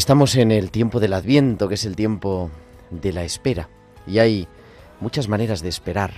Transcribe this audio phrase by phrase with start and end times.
[0.00, 2.50] Estamos en el tiempo del Adviento, que es el tiempo
[2.90, 3.68] de la espera,
[4.06, 4.48] y hay
[4.98, 6.12] muchas maneras de esperar.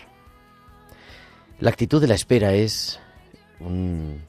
[1.58, 3.00] La actitud de la espera es
[3.58, 4.22] un,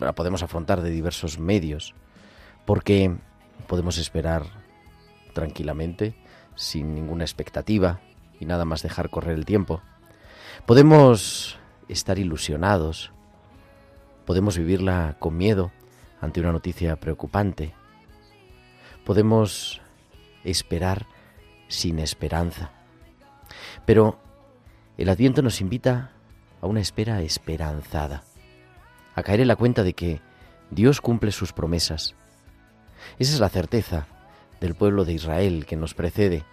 [0.00, 1.94] la podemos afrontar de diversos medios,
[2.66, 3.16] porque
[3.68, 4.42] podemos esperar
[5.34, 6.16] tranquilamente,
[6.56, 8.00] sin ninguna expectativa
[8.40, 9.82] y nada más dejar correr el tiempo.
[10.66, 13.12] Podemos estar ilusionados,
[14.26, 15.70] podemos vivirla con miedo
[16.20, 17.72] ante una noticia preocupante,
[19.10, 19.80] podemos
[20.44, 21.04] esperar
[21.66, 22.70] sin esperanza.
[23.84, 24.20] Pero
[24.98, 26.12] el adviento nos invita
[26.62, 28.22] a una espera esperanzada,
[29.16, 30.20] a caer en la cuenta de que
[30.70, 32.14] Dios cumple sus promesas.
[33.18, 34.06] Esa es la certeza
[34.60, 36.44] del pueblo de Israel que nos precede,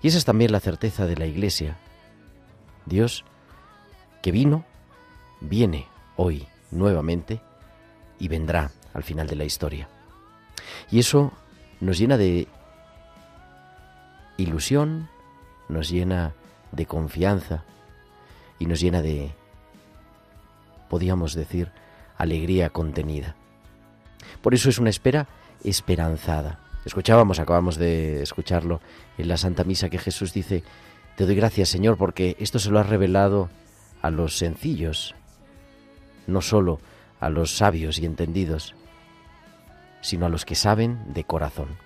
[0.00, 1.76] y esa es también la certeza de la Iglesia.
[2.86, 3.22] Dios,
[4.22, 4.64] que vino,
[5.42, 7.42] viene hoy nuevamente
[8.18, 9.90] y vendrá al final de la historia.
[10.90, 11.34] Y eso
[11.82, 12.46] nos llena de
[14.36, 15.08] ilusión,
[15.68, 16.32] nos llena
[16.70, 17.64] de confianza
[18.60, 19.32] y nos llena de,
[20.88, 21.72] podríamos decir,
[22.16, 23.34] alegría contenida.
[24.42, 25.26] Por eso es una espera
[25.64, 26.60] esperanzada.
[26.84, 28.80] Escuchábamos, acabamos de escucharlo
[29.18, 30.62] en la Santa Misa que Jesús dice,
[31.16, 33.50] te doy gracias Señor porque esto se lo has revelado
[34.02, 35.16] a los sencillos,
[36.28, 36.78] no solo
[37.18, 38.76] a los sabios y entendidos,
[40.02, 41.78] sino a los que saben de corazón.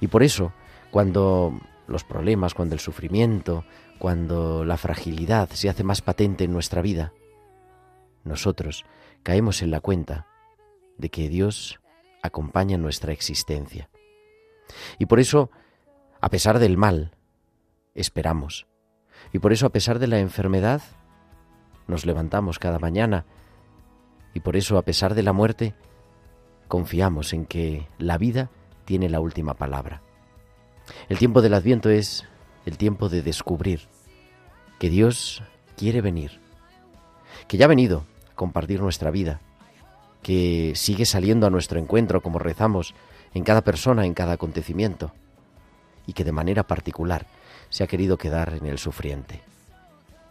[0.00, 0.52] Y por eso,
[0.92, 3.64] cuando los problemas, cuando el sufrimiento,
[3.98, 7.12] cuando la fragilidad se hace más patente en nuestra vida,
[8.24, 8.84] nosotros
[9.22, 10.26] caemos en la cuenta
[10.98, 11.80] de que Dios
[12.22, 13.90] acompaña nuestra existencia.
[14.98, 15.50] Y por eso,
[16.20, 17.16] a pesar del mal,
[17.94, 18.66] esperamos.
[19.32, 20.82] Y por eso, a pesar de la enfermedad,
[21.86, 23.24] nos levantamos cada mañana.
[24.34, 25.74] Y por eso, a pesar de la muerte,
[26.72, 28.48] confiamos en que la vida
[28.86, 30.00] tiene la última palabra.
[31.10, 32.24] El tiempo del adviento es
[32.64, 33.88] el tiempo de descubrir
[34.78, 35.42] que Dios
[35.76, 36.40] quiere venir,
[37.46, 39.42] que ya ha venido a compartir nuestra vida,
[40.22, 42.94] que sigue saliendo a nuestro encuentro como rezamos
[43.34, 45.12] en cada persona, en cada acontecimiento,
[46.06, 47.26] y que de manera particular
[47.68, 49.42] se ha querido quedar en el sufriente.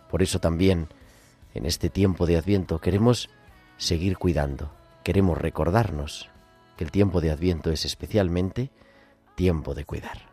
[0.10, 0.88] Por eso también,
[1.54, 3.30] en este tiempo de adviento, queremos
[3.78, 4.72] seguir cuidando,
[5.04, 6.31] queremos recordarnos
[6.82, 8.72] el tiempo de Adviento es especialmente
[9.36, 10.31] tiempo de cuidar.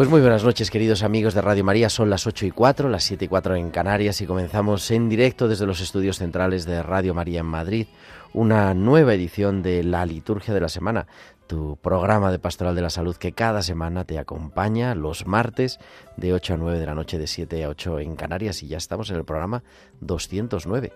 [0.00, 1.90] Pues muy buenas noches, queridos amigos de Radio María.
[1.90, 5.46] Son las 8 y 4, las 7 y 4 en Canarias y comenzamos en directo
[5.46, 7.86] desde los estudios centrales de Radio María en Madrid
[8.32, 11.06] una nueva edición de La Liturgia de la Semana,
[11.46, 15.78] tu programa de Pastoral de la Salud que cada semana te acompaña los martes
[16.16, 18.78] de 8 a 9 de la noche, de 7 a 8 en Canarias y ya
[18.78, 19.62] estamos en el programa
[20.00, 20.94] 209.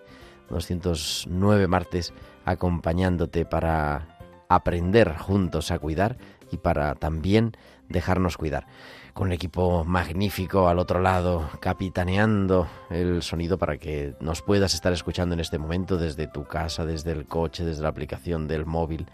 [0.49, 2.11] 209 martes
[2.43, 4.17] acompañándote para
[4.49, 6.17] aprender juntos a cuidar
[6.51, 7.55] y para también
[7.95, 8.67] dejarnos cuidar.
[9.13, 14.91] Con un equipo magnífico al otro lado, capitaneando el sonido para que nos puedas estar
[14.93, 19.07] escuchando en este momento desde tu casa, desde el coche, desde la aplicación del móvil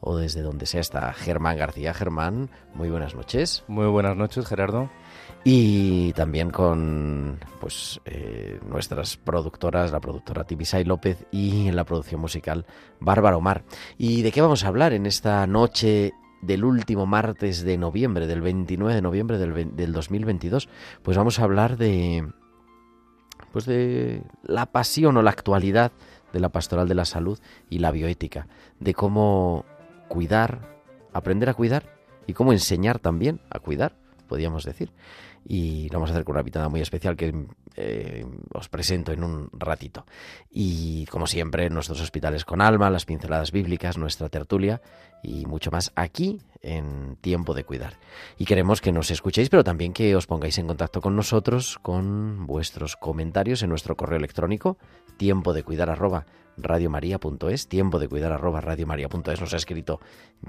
[0.00, 1.92] o desde donde sea está Germán García.
[1.92, 3.64] Germán, muy buenas noches.
[3.66, 4.88] Muy buenas noches, Gerardo.
[5.42, 12.20] Y también con pues eh, nuestras productoras, la productora Tibisay López y en la producción
[12.20, 12.64] musical
[13.00, 13.64] Bárbara Omar.
[13.96, 16.12] ¿Y de qué vamos a hablar en esta noche
[16.42, 20.68] del último martes de noviembre, del 29 de noviembre del, del 2022,
[21.02, 22.26] pues vamos a hablar de
[23.52, 25.92] pues de la pasión o la actualidad
[26.32, 27.38] de la pastoral de la salud
[27.70, 28.46] y la bioética,
[28.78, 29.64] de cómo
[30.08, 30.60] cuidar,
[31.12, 31.84] aprender a cuidar
[32.26, 33.96] y cómo enseñar también a cuidar,
[34.28, 34.92] podríamos decir.
[35.50, 37.32] Y lo vamos a hacer con una invitada muy especial que
[37.76, 40.04] eh, os presento en un ratito.
[40.50, 44.82] Y como siempre, nuestros hospitales con alma, las pinceladas bíblicas, nuestra tertulia
[45.22, 47.98] y mucho más aquí en Tiempo de Cuidar.
[48.36, 52.46] Y queremos que nos escuchéis, pero también que os pongáis en contacto con nosotros con
[52.46, 54.78] vuestros comentarios en nuestro correo electrónico
[55.18, 56.24] tiempo de cuidar arroba
[56.56, 59.40] radiomaria.es, tiempo de cuidar arroba radiomaria.es.
[59.40, 60.00] Nos ha escrito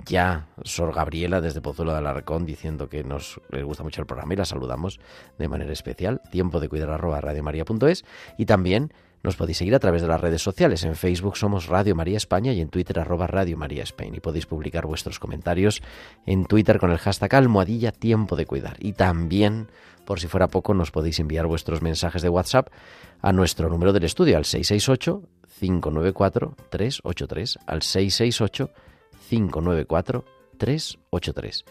[0.06, 4.34] ya Sor Gabriela desde Pozuelo de Alarcón diciendo que nos les gusta mucho el programa
[4.34, 5.00] y la saludamos
[5.38, 6.22] de manera especial.
[6.32, 8.06] Tiempo de cuidar arroba radiomaria.es
[8.38, 10.84] y también nos podéis seguir a través de las redes sociales.
[10.84, 14.16] En Facebook somos Radio María España y en Twitter arroba Radio María España.
[14.16, 15.82] Y podéis publicar vuestros comentarios
[16.26, 18.78] en Twitter con el hashtag almohadilla tiempo de cuidar.
[18.80, 19.68] Y también,
[20.06, 22.70] por si fuera poco, nos podéis enviar vuestros mensajes de WhatsApp
[23.22, 25.24] a nuestro número del estudio al 668
[25.60, 28.72] 594 383 al 668
[29.30, 30.26] 594
[30.58, 31.66] 383.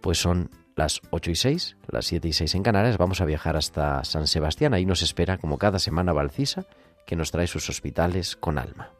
[0.00, 2.96] Pues son las 8 y 6, las 7 y 6 en Canarias.
[2.96, 4.74] Vamos a viajar hasta San Sebastián.
[4.74, 6.66] Ahí nos espera, como cada semana, Valcisa
[7.06, 8.90] que nos trae sus hospitales con alma.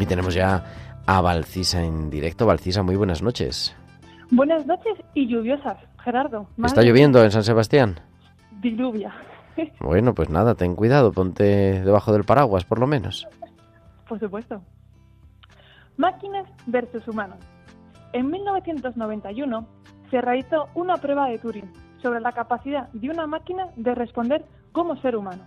[0.00, 0.64] Y tenemos ya
[1.06, 2.46] a Valcisa en directo.
[2.46, 3.74] Valcisa, muy buenas noches.
[4.30, 6.48] Buenas noches y lluviosas, Gerardo.
[6.62, 8.00] ¿Está lloviendo en San Sebastián?
[8.60, 9.12] Diluvia.
[9.80, 13.26] Bueno, pues nada, ten cuidado, ponte debajo del paraguas por lo menos.
[14.08, 14.62] Por supuesto.
[15.96, 17.38] Máquinas versus humanos.
[18.12, 19.66] En 1991
[20.12, 24.96] se realizó una prueba de Turing sobre la capacidad de una máquina de responder como
[25.02, 25.42] ser humano.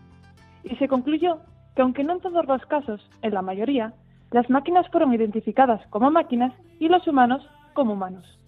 [0.66, 1.40] Y se concluyó
[1.74, 3.94] que aunque no en todos los casos, en la mayoría,
[4.32, 8.41] las máquinas fueron identificadas como máquinas y los humanos como humanos.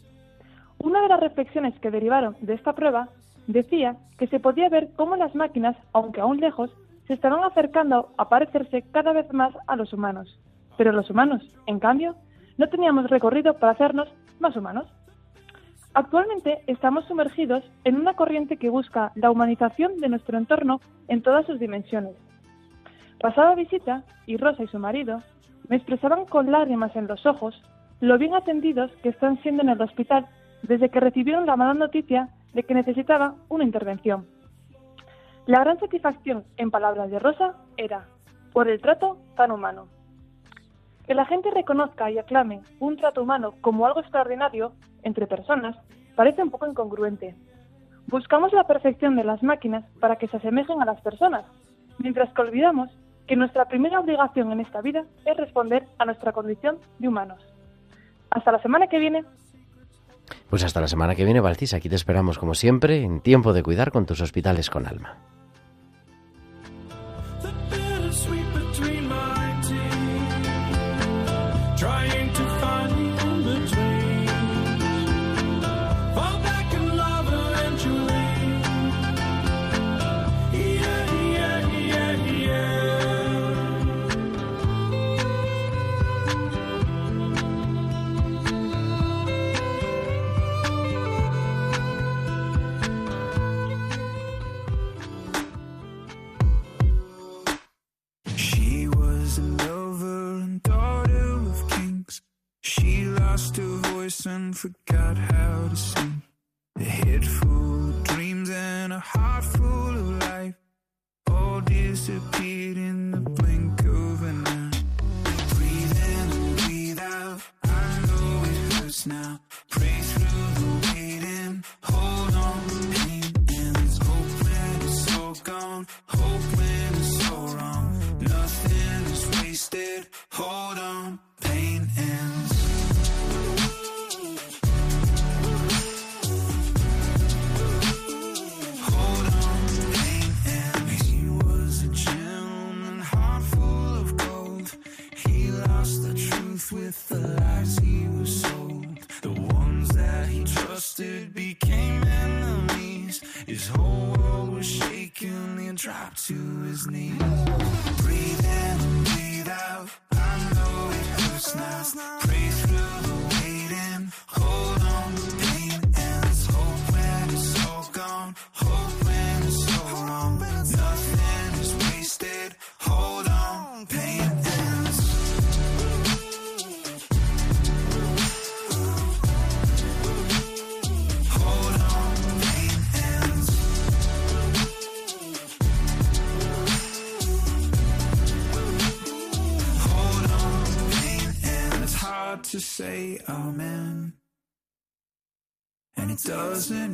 [0.84, 3.08] Una de las reflexiones que derivaron de esta prueba
[3.48, 6.72] decía que se podía ver cómo las máquinas, aunque aún lejos,
[7.08, 10.38] se estaban acercando a parecerse cada vez más a los humanos.
[10.78, 12.18] Pero los humanos, en cambio,
[12.58, 14.10] no teníamos recorrido para hacernos
[14.42, 14.86] más humanos.
[15.94, 21.46] Actualmente estamos sumergidos en una corriente que busca la humanización de nuestro entorno en todas
[21.46, 22.18] sus dimensiones.
[23.22, 25.24] Pasada visita, y Rosa y su marido
[25.70, 27.56] me expresaban con lágrimas en los ojos
[28.02, 30.28] lo bien atendidos que están siendo en el hospital
[30.64, 34.26] desde que recibieron la mala noticia de que necesitaba una intervención.
[35.46, 38.08] La gran satisfacción, en palabras de Rosa, era
[38.54, 39.88] por el trato tan humano.
[41.06, 44.74] Que la gente reconozca y aclame un trato humano como algo extraordinario
[45.04, 45.76] entre personas
[46.16, 47.36] parece un poco incongruente.
[48.08, 51.46] Buscamos la perfección de las máquinas para que se asemejen a las personas,
[51.98, 52.90] mientras que olvidamos
[53.28, 57.42] que nuestra primera obligación en esta vida es responder a nuestra condición de humanos.
[58.30, 59.24] Hasta la semana que viene.
[60.54, 61.74] Pues hasta la semana que viene, Valcis.
[61.74, 65.33] Aquí te esperamos como siempre en tiempo de cuidar con tus hospitales con alma.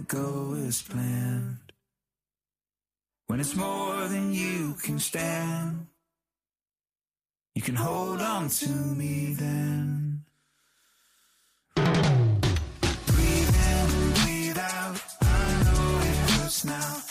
[0.10, 1.72] Go as planned.
[3.28, 5.86] When it's more than you can stand,
[7.54, 10.24] you can hold on to me then.
[11.76, 15.00] Breathe in and breathe out.
[15.22, 17.09] I know it hurts now.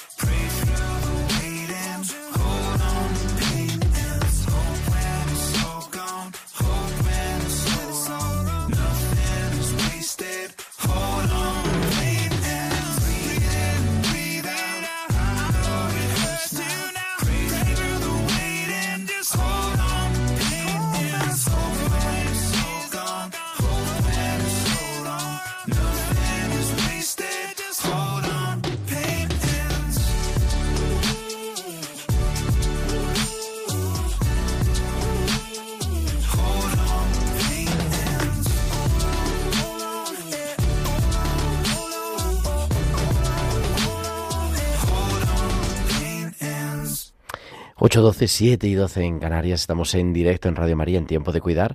[47.88, 49.62] 8, 12, 7 y 12 en Canarias.
[49.62, 51.74] Estamos en directo en Radio María en Tiempo de Cuidar.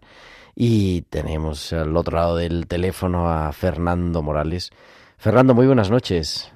[0.54, 4.70] Y tenemos al otro lado del teléfono a Fernando Morales.
[5.18, 6.54] Fernando, muy buenas noches.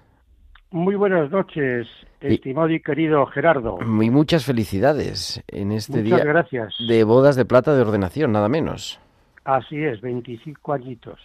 [0.70, 1.88] Muy buenas noches,
[2.22, 3.80] estimado y querido Gerardo.
[3.82, 6.76] Y muchas felicidades en este Muchas día gracias.
[6.88, 9.00] de bodas de plata de ordenación, nada menos.
[9.44, 11.20] Así es, 25 añitos.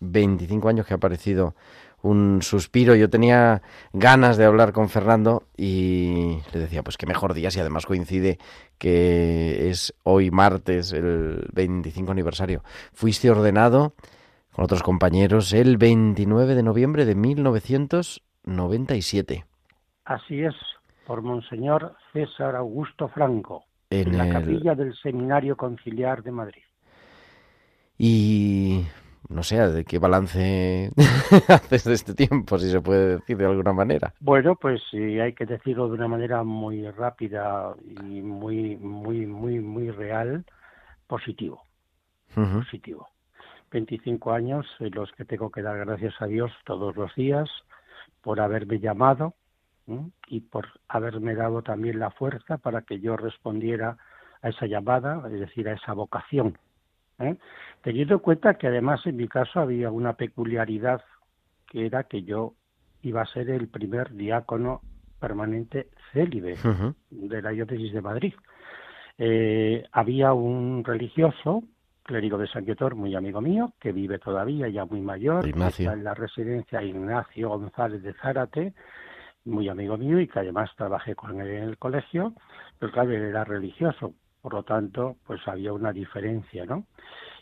[0.00, 1.54] 25 años que ha aparecido
[2.06, 2.94] un suspiro.
[2.94, 7.60] Yo tenía ganas de hablar con Fernando y le decía, pues qué mejor día si
[7.60, 8.38] además coincide
[8.78, 12.62] que es hoy martes, el 25 aniversario.
[12.92, 13.94] Fuiste ordenado
[14.52, 19.44] con otros compañeros el 29 de noviembre de 1997
[20.04, 20.54] Así es,
[21.06, 26.62] por Monseñor César Augusto Franco, en en la el- capilla del Seminario Conciliar de Madrid.
[27.98, 28.84] Y
[29.28, 30.90] no sé, ¿de qué balance
[31.48, 34.14] haces de este tiempo, si se puede decir de alguna manera?
[34.20, 39.60] Bueno, pues sí, hay que decirlo de una manera muy rápida y muy, muy, muy,
[39.60, 40.44] muy real,
[41.06, 41.62] positivo,
[42.34, 43.08] positivo.
[43.70, 47.48] 25 años en los que tengo que dar gracias a Dios todos los días
[48.22, 49.34] por haberme llamado
[50.28, 53.98] y por haberme dado también la fuerza para que yo respondiera
[54.42, 56.58] a esa llamada, es decir, a esa vocación.
[57.18, 57.36] ¿Eh?
[57.82, 61.02] Teniendo en cuenta que además en mi caso había una peculiaridad
[61.66, 62.54] que era que yo
[63.02, 64.80] iba a ser el primer diácono
[65.20, 66.56] permanente célibe
[67.10, 68.34] de la diócesis de Madrid.
[69.18, 71.64] Eh, había un religioso,
[72.02, 75.84] clérigo de San Quietor, muy amigo mío, que vive todavía, ya muy mayor, Ignacio.
[75.84, 78.74] está en la residencia Ignacio González de Zárate,
[79.44, 82.34] muy amigo mío y que además trabajé con él en el colegio,
[82.78, 84.14] pero claro, él era religioso,
[84.46, 86.84] por lo tanto, pues había una diferencia, ¿no?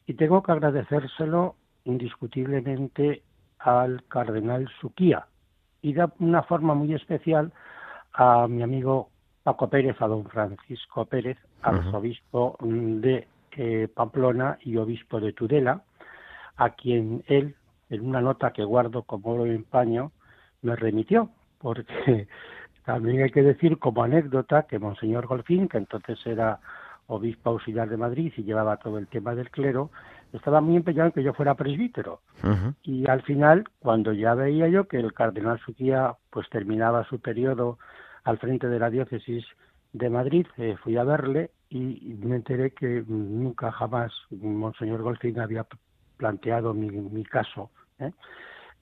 [0.07, 3.23] Y tengo que agradecérselo indiscutiblemente
[3.59, 5.27] al cardenal Suquía
[5.83, 7.53] y de una forma muy especial
[8.15, 9.11] a mi amigo
[9.43, 15.83] Paco Pérez, a don Francisco Pérez, arzobispo de eh, Pamplona y obispo de Tudela,
[16.57, 17.55] a quien él,
[17.91, 20.11] en una nota que guardo como oro en paño,
[20.63, 22.29] me remitió, porque
[22.87, 26.61] también hay que decir como anécdota que Monseñor Golfín, que entonces era
[27.07, 29.91] obispo auxiliar de Madrid y llevaba todo el tema del clero,
[30.33, 32.21] estaba muy empeñado en que yo fuera presbítero.
[32.83, 37.79] Y al final, cuando ya veía yo que el cardenal Suquía pues terminaba su periodo
[38.25, 39.45] al frente de la diócesis
[39.93, 45.67] de Madrid, eh, fui a verle y me enteré que nunca jamás Monseñor Golfín había
[46.17, 48.13] planteado mi, mi caso ¿eh?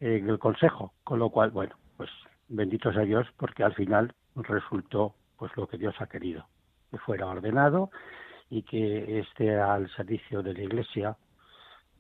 [0.01, 2.11] en el Consejo, con lo cual, bueno, pues
[2.49, 6.47] bendito sea Dios porque al final resultó pues lo que Dios ha querido,
[6.93, 7.91] que fuera ordenado
[8.51, 11.17] y que esté al servicio de la Iglesia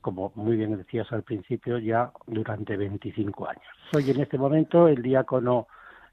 [0.02, 3.64] como muy bien decías al principio, ya durante 25 años.
[3.92, 5.68] Soy en este momento el diácono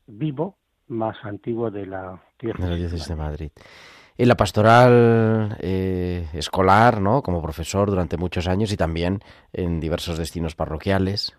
[0.08, 0.56] vivo
[0.88, 2.92] más antiguo de la diócesis.
[2.92, 3.52] de la de Madrid.
[4.18, 7.22] En la pastoral eh, escolar, ¿no?
[7.22, 9.20] Como profesor durante muchos años y también
[9.54, 11.38] en diversos destinos parroquiales.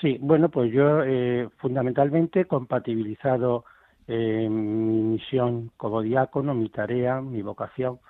[0.00, 3.64] Sí, bueno, pues yo eh, fundamentalmente compatibilizado
[4.08, 8.00] eh, mi misión como diácono, mi tarea, mi vocación,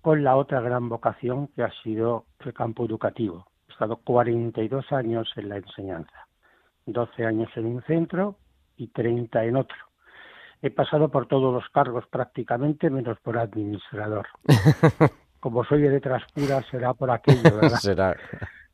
[0.00, 3.46] con la otra gran vocación que ha sido el campo educativo.
[3.68, 6.26] He estado 42 años en la enseñanza,
[6.86, 8.36] 12 años en un centro
[8.76, 9.76] y 30 en otro.
[10.62, 14.26] He pasado por todos los cargos prácticamente, menos por administrador.
[15.40, 17.78] Como soy de letras puras, será por aquello, ¿verdad?
[17.80, 18.16] Será.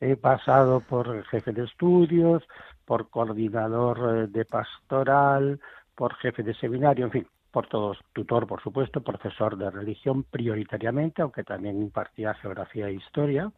[0.00, 2.42] He pasado por jefe de estudios,
[2.84, 5.60] por coordinador eh, de pastoral,
[5.96, 11.22] por jefe de seminario, en fin, por todos, tutor, por supuesto, profesor de religión prioritariamente,
[11.22, 13.50] aunque también impartía geografía e historia.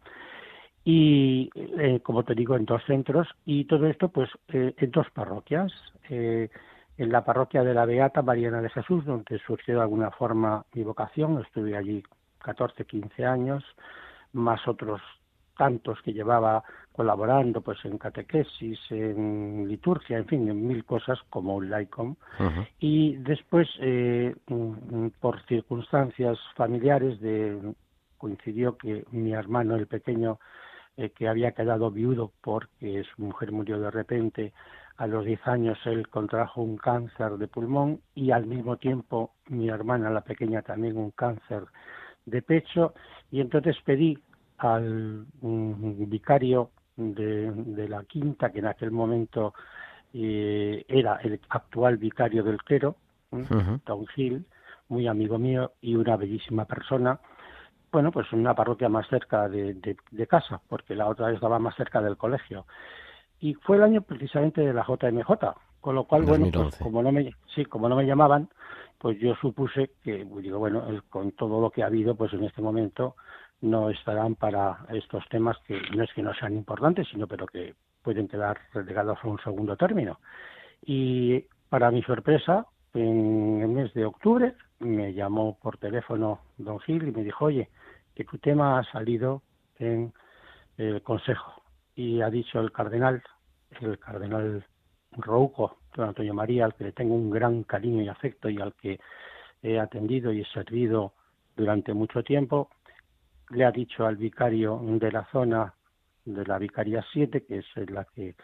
[0.84, 5.10] y eh, como te digo en dos centros y todo esto pues eh, en dos
[5.10, 5.72] parroquias
[6.08, 6.48] eh,
[6.96, 10.84] en la parroquia de la Beata Mariana de Jesús donde surgió de alguna forma mi
[10.84, 12.02] vocación estuve allí
[12.38, 13.64] 14 15 años
[14.32, 15.02] más otros
[15.58, 16.62] tantos que llevaba
[16.98, 22.16] colaborando pues en catequesis, en liturgia, en fin, en mil cosas como un laicom.
[22.40, 22.66] Ujú.
[22.80, 27.72] Y después, eh, mm, por circunstancias familiares, de,
[28.16, 30.40] coincidió que mi hermano, el pequeño,
[30.96, 34.52] eh, que había quedado viudo porque su mujer murió de repente,
[34.96, 39.68] a los 10 años él contrajo un cáncer de pulmón y al mismo tiempo mi
[39.68, 41.62] hermana, la pequeña, también un cáncer
[42.26, 42.92] de pecho.
[43.30, 44.18] Y entonces pedí
[44.56, 49.54] al mm, vicario de, de la quinta, que en aquel momento
[50.12, 52.96] eh, era el actual vicario del clero,
[53.32, 53.36] ¿eh?
[53.50, 53.80] Ujú.
[53.86, 54.44] Don Gil,
[54.88, 57.20] muy amigo mío y una bellísima persona.
[57.92, 61.74] Bueno, pues una parroquia más cerca de, de- de casa, porque la otra estaba más
[61.76, 62.66] cerca del colegio.
[63.40, 66.82] Y fue el año precisamente de la JMJ, con lo cual, bueno, pues 2011.
[66.82, 68.48] como no me, sí, como no me llamaban,
[68.98, 72.60] pues yo supuse que, digo, bueno, con todo lo que ha habido, pues en este
[72.60, 73.14] momento
[73.60, 77.74] no estarán para estos temas que no es que no sean importantes, sino pero que
[78.02, 80.18] pueden quedar relegados a un segundo término.
[80.82, 87.08] Y para mi sorpresa, en el mes de octubre me llamó por teléfono don Gil
[87.08, 87.68] y me dijo, oye,
[88.14, 89.42] que tu tema ha salido
[89.78, 90.12] en
[90.76, 91.62] el Consejo
[91.94, 93.22] y ha dicho el cardenal,
[93.80, 94.64] el cardenal
[95.12, 98.74] Rouco, don Antonio María, al que le tengo un gran cariño y afecto y al
[98.74, 99.00] que
[99.62, 101.12] he atendido y he servido
[101.56, 102.70] durante mucho tiempo,
[103.50, 105.74] le ha dicho al vicario de la zona
[106.24, 108.34] de la Vicaría 7, que es en la que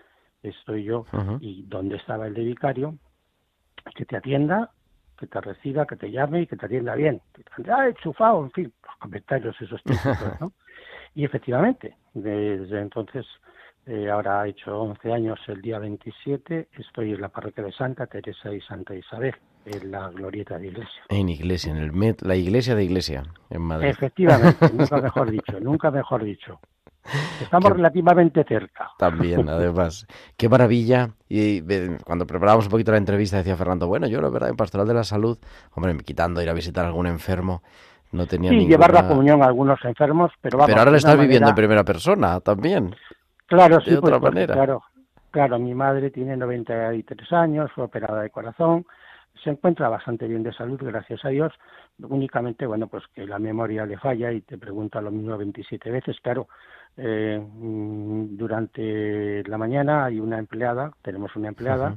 [0.42, 1.06] estoy yo
[1.40, 2.98] y donde estaba el de vicario,
[3.94, 4.70] que te atienda,
[5.18, 7.20] que te reciba, que te llame y que te atienda bien.
[7.70, 10.52] Ah, enchufado, en fin, los comentarios esos típicos, ¿no?
[11.14, 13.26] Y efectivamente, desde entonces,
[13.86, 18.06] eh, ahora ha hecho 11 años el día 27, estoy en la parroquia de Santa
[18.06, 19.34] Teresa y Santa Isabel,
[19.66, 21.02] en la glorieta de iglesia.
[21.08, 23.88] En iglesia, en el Met, la iglesia de iglesia, en Madrid.
[23.88, 26.60] Efectivamente, nunca mejor dicho, nunca mejor dicho.
[27.40, 28.90] Estamos Qué- relativamente cerca.
[28.98, 30.06] También, además.
[30.36, 31.10] Qué maravilla.
[31.28, 34.56] Y eh, cuando preparábamos un poquito la entrevista decía Fernando, bueno, yo la verdad en
[34.56, 35.38] Pastoral de la Salud,
[35.74, 37.62] hombre, quitando ir a visitar a algún enfermo,
[38.12, 38.70] no tenía Sí, ninguna...
[38.76, 40.68] llevar la comunión a algunos enfermos, pero vamos.
[40.68, 42.94] Pero ahora lo estás viviendo en primera persona también.
[43.46, 44.54] Claro, sí, de pues, otra porque, manera.
[44.54, 44.82] Claro,
[45.30, 48.86] claro, mi madre tiene 93 años, fue operada de corazón,
[49.44, 51.52] se encuentra bastante bien de salud, gracias a Dios.
[52.00, 56.16] Únicamente, bueno, pues que la memoria le falla y te pregunta lo mismo 27 veces.
[56.20, 56.48] Claro,
[56.96, 61.96] eh, mm, durante la mañana hay una empleada, tenemos una empleada,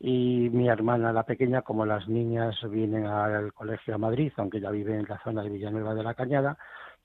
[0.00, 4.70] y mi hermana, la pequeña, como las niñas vienen al colegio a Madrid, aunque ya
[4.70, 6.56] vive en la zona de Villanueva de la Cañada,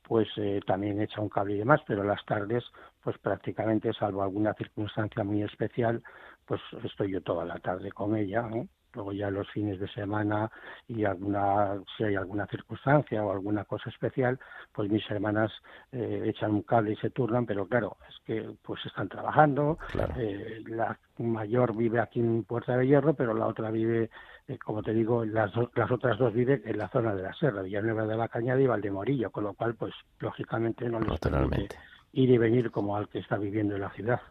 [0.04, 2.63] pues eh, también echa un cable y demás, pero las tardes,
[3.04, 6.04] pues prácticamente, salvo alguna circunstancia muy especial,
[6.46, 8.48] pues estoy yo toda la tarde con ella.
[8.93, 10.51] Luego ya los fines de semana
[10.88, 14.39] y alguna, si hay alguna circunstancia o alguna cosa especial,
[14.71, 15.51] pues mis hermanas
[15.91, 20.13] eh, echan un cable y se turnan, pero claro, es que pues están trabajando, Claro.
[20.17, 24.10] eh, la mayor vive aquí en Puerta de Hierro, pero la otra vive,
[24.47, 27.34] eh, como te digo, las, do- las otras dos viven en la zona de la
[27.34, 31.75] Serra, Villanueva de la Cañada y Valdemorillo, con lo cual, pues lógicamente no les permite
[32.12, 34.21] ir y venir como al que está viviendo en la ciudad.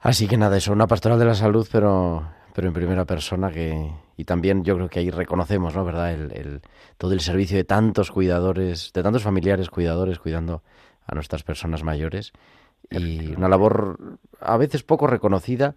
[0.00, 3.90] Así que nada, eso, una pastoral de la salud, pero, pero en primera persona que...
[4.16, 5.84] Y también yo creo que ahí reconocemos, ¿no?
[5.84, 6.12] ¿Verdad?
[6.12, 6.60] El, el-
[6.98, 10.62] todo el servicio de tantos cuidadores, de tantos familiares cuidadores cuidando
[11.06, 12.32] a nuestras personas mayores.
[12.90, 15.74] Y una labor a veces poco reconocida,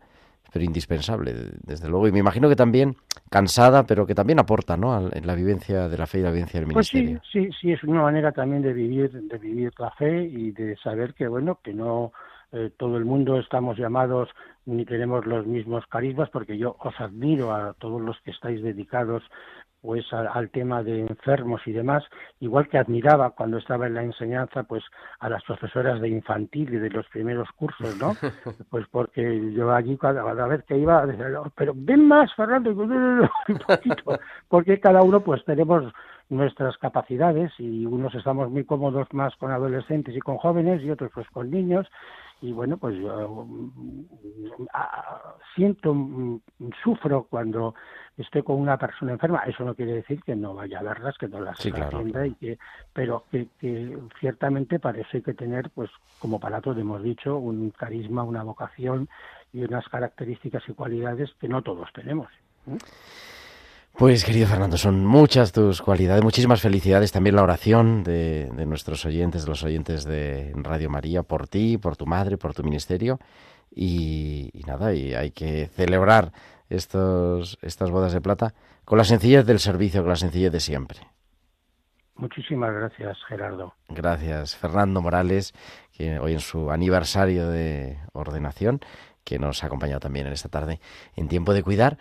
[0.51, 1.33] pero indispensable,
[1.63, 2.07] desde luego.
[2.07, 2.95] Y me imagino que también
[3.29, 4.93] cansada, pero que también aporta, ¿no?
[4.93, 7.21] Al- En la vivencia de la fe y la vivencia del Pues sí, ministerio.
[7.31, 11.13] sí, sí, es una manera también de vivir, de vivir la fe y de saber
[11.13, 12.11] que, bueno, que no
[12.51, 14.29] eh, todo el mundo estamos llamados
[14.65, 19.23] ni tenemos los mismos carismas, porque yo os admiro a todos los que estáis dedicados
[19.81, 22.03] pues a- al tema de enfermos y demás,
[22.39, 24.83] igual que admiraba cuando estaba en la enseñanza pues
[25.19, 28.17] a las profesoras de infantil y de los primeros cursos, ¿no?
[28.71, 32.71] Pues porque yo allí cada, cada vez que iba decía, "No, pero ven más, Fernando,
[32.71, 34.17] y digo, "No, no, no, un poquito",
[34.49, 35.93] porque cada uno pues tenemos
[36.29, 41.11] nuestras capacidades y unos estamos muy cómodos más con adolescentes y con jóvenes y otros
[41.13, 41.87] pues con niños
[42.45, 46.39] y bueno pues yo mm, ah, siento mm,
[46.83, 47.73] sufro cuando
[48.17, 51.27] estoy con una persona enferma eso no quiere decir que no vaya a verlas que
[51.27, 52.59] no las Sí, claro, y que
[52.93, 57.37] pero que, que ciertamente para eso hay que tener pues como para todos hemos dicho
[57.37, 59.09] un carisma una vocación
[59.51, 62.29] y unas características y cualidades que no todos tenemos
[62.67, 62.77] ¿eh?
[63.97, 69.05] Pues querido Fernando, son muchas tus cualidades, muchísimas felicidades, también la oración de, de, nuestros
[69.05, 73.19] oyentes, de los oyentes de Radio María, por ti, por tu madre, por tu ministerio.
[73.73, 76.33] Y, y nada, y hay que celebrar
[76.69, 78.53] estos, estas bodas de plata
[78.83, 80.99] con la sencillez del servicio, con la sencillez de siempre.
[82.15, 83.75] Muchísimas gracias, Gerardo.
[83.87, 85.53] Gracias, Fernando Morales,
[85.93, 88.81] que hoy en su aniversario de ordenación,
[89.23, 90.81] que nos ha acompañado también en esta tarde
[91.15, 91.97] en Tiempo de Cuidar.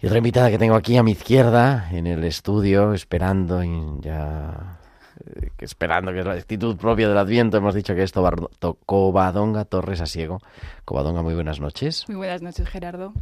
[0.00, 3.62] Y otra invitada que tengo aquí a mi izquierda, en el estudio, esperando,
[4.00, 4.78] ya
[5.26, 7.56] eh, esperando, que es la actitud propia del Adviento.
[7.56, 10.40] Hemos dicho que es Tobar- To- Covadonga Torres Asiego.
[10.84, 12.04] Covadonga, muy buenas noches.
[12.06, 13.12] Muy buenas noches, Gerardo.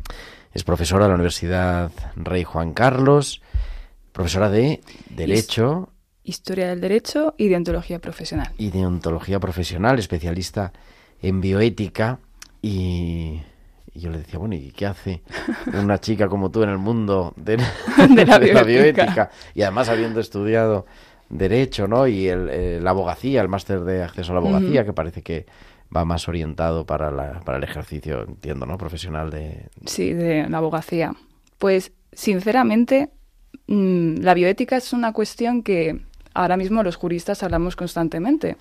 [0.52, 3.40] Es profesora de la Universidad Rey Juan Carlos,
[4.12, 5.90] profesora de Derecho
[6.24, 8.52] Historia del Derecho y de Ontología Profesional.
[8.58, 10.72] y de Ontología Profesional, especialista
[11.22, 12.18] en bioética.
[12.60, 13.40] Y,
[13.96, 15.22] y yo le decía, bueno, ¿y qué hace
[15.72, 17.56] una chica como tú en el mundo de,
[18.14, 19.30] De la bioética.
[19.54, 20.86] Y además habiendo estudiado
[21.28, 22.06] Derecho, ¿no?
[22.06, 25.46] Y el, eh, la abogacía, el máster de acceso a la abogacía, que parece que
[25.94, 28.78] va más orientado para, la, para el ejercicio, entiendo, ¿no?
[28.78, 29.68] Profesional de...
[29.86, 31.14] Sí, de la abogacía.
[31.58, 33.10] Pues, sinceramente,
[33.66, 36.00] mm, la bioética es una cuestión que
[36.36, 38.56] ahora mismo los juristas hablamos constantemente,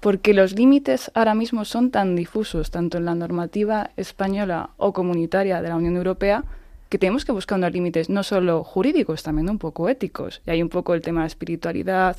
[0.00, 5.62] porque los límites ahora mismo son tan difusos, tanto en la normativa española o comunitaria
[5.62, 6.44] de la Unión Europea,
[6.88, 10.42] que tenemos que buscar unos límites no solo jurídicos, también un poco éticos.
[10.46, 12.18] Y hay un poco el tema de espiritualidad,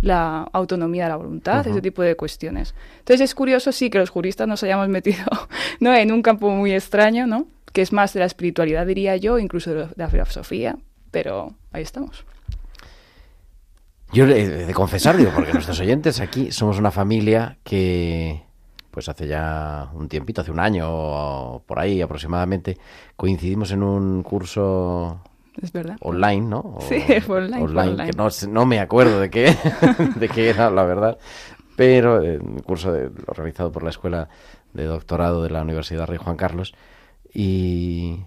[0.00, 2.74] la autonomía de la voluntad, ese tipo de cuestiones.
[3.00, 5.24] Entonces es curioso, sí, que los juristas nos hayamos metido
[5.80, 5.92] ¿no?
[5.94, 7.46] en un campo muy extraño, ¿no?
[7.72, 10.76] que es más de la espiritualidad, diría yo, incluso de la filosofía,
[11.10, 12.24] pero ahí estamos.
[14.14, 18.42] Yo he de confesar, digo, porque nuestros oyentes aquí somos una familia que,
[18.90, 22.78] pues hace ya un tiempito, hace un año o por ahí aproximadamente,
[23.16, 25.20] coincidimos en un curso
[25.60, 25.96] Es verdad.
[26.00, 26.60] online, ¿no?
[26.60, 28.10] O- Sí, fue online, fue online.
[28.10, 29.54] que no, no me acuerdo de qué,
[30.16, 31.18] de qué era, la verdad,
[31.76, 34.28] pero eh, un curso de- organizado por la Escuela
[34.72, 36.72] de Doctorado de la Universidad Rey Juan Carlos
[37.32, 38.20] y,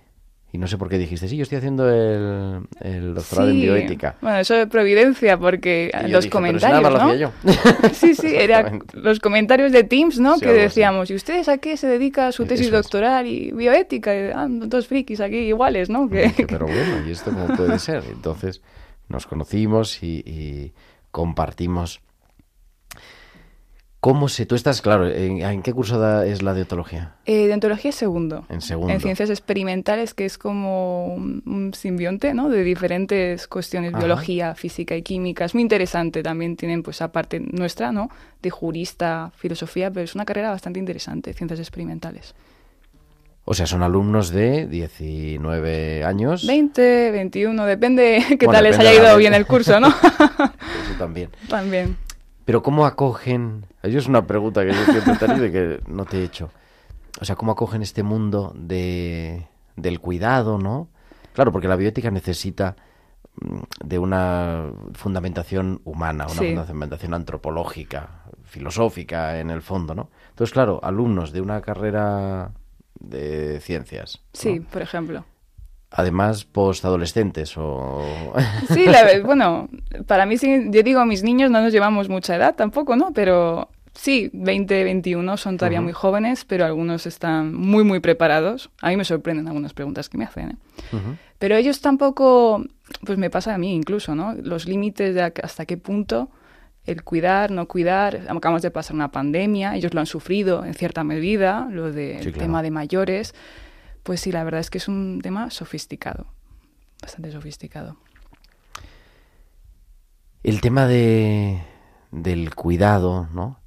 [0.52, 3.62] y no sé por qué dijiste, sí, yo estoy haciendo el, el doctorado en Sí.
[3.64, 4.16] bioética.
[4.22, 7.16] Bueno, eso de providencia, porque Y los dije, "Pero comentarios, lo ¿no?
[7.16, 7.32] yo".
[7.94, 8.98] Sí, sí, era Exactamente.
[9.00, 10.36] los comentarios de Teams, ¿no?
[10.36, 12.84] Sí, que decíamos, ¿y ustedes a qué se dedica su tesis eso es.
[12.84, 14.16] doctoral y bioética?
[14.16, 16.10] Y, ah, dos frikis aquí iguales, ¿no?
[16.10, 18.04] Que, Dije, pero bueno, ¿y esto cómo puede ser?
[18.10, 18.62] Entonces
[19.10, 20.72] nos conocimos y, y
[21.12, 22.00] compartimos.
[24.08, 24.46] ¿Cómo se...?
[24.46, 27.16] Tú estás, claro, ¿en, en qué curso da- es la de etología?
[27.26, 28.46] Eh, de ontología es segundo.
[28.48, 28.94] En segundo.
[28.94, 32.48] En ciencias experimentales, que es como un, un simbionte, ¿no?
[32.48, 34.00] De diferentes cuestiones, Ajá.
[34.06, 35.44] biología, física y química.
[35.44, 36.24] Es muy interesante.
[36.24, 38.10] También tienen, pues, aparte nuestra, ¿no?
[38.42, 42.34] De jurista, filosofía, pero es una carrera bastante interesante, ciencias experimentales.
[43.44, 46.48] O sea, son alumnos de 19 años.
[46.48, 49.88] 20, 21, depende qué Bueno, tal les haya ido bien el curso, ¿no?
[50.84, 51.30] Eso también.
[51.50, 51.98] También.
[52.48, 53.66] Pero ¿cómo acogen?
[53.84, 56.50] Yo es una pregunta que yo siempre he tenido y que no te he hecho.
[57.20, 60.88] O sea, ¿cómo acogen este mundo de, del cuidado, no?
[61.34, 62.78] Claro, porque la bioética necesita
[63.42, 66.48] mm, de una fundamentación humana, una Sí.
[66.56, 70.10] fundamentación antropológica, filosófica en el fondo, ¿no?
[70.30, 72.52] Entonces, claro, alumnos de una carrera
[72.98, 74.30] de ciencias, ¿no?
[74.32, 75.26] Sí, por ejemplo.
[75.92, 78.34] Además postadolescentes o
[78.74, 79.70] Sí, la bueno,
[80.06, 83.12] para mí sí, yo digo, mis niños no nos llevamos mucha edad tampoco, ¿no?
[83.14, 88.70] Pero sí, 20, 21 son todavía muy jóvenes, pero algunos están muy, muy preparados.
[88.82, 90.98] A mí me sorprenden algunas preguntas que me hacen, ¿eh?
[91.40, 92.64] Pero ellos tampoco,
[93.06, 94.34] pues me pasa a mí incluso, ¿no?
[94.34, 96.30] Los límites de hasta qué punto
[96.86, 98.22] el cuidar, no cuidar.
[98.30, 102.32] Acabamos de pasar una pandemia, ellos lo han sufrido en cierta medida, lo del Sí,
[102.32, 102.40] claro.
[102.40, 103.36] tema de mayores.
[104.08, 106.28] Pues sí, la verdad es que es un tema sofisticado,
[107.02, 107.98] bastante sofisticado.
[110.44, 111.62] El tema de,
[112.12, 113.60] del cuidado, ¿no?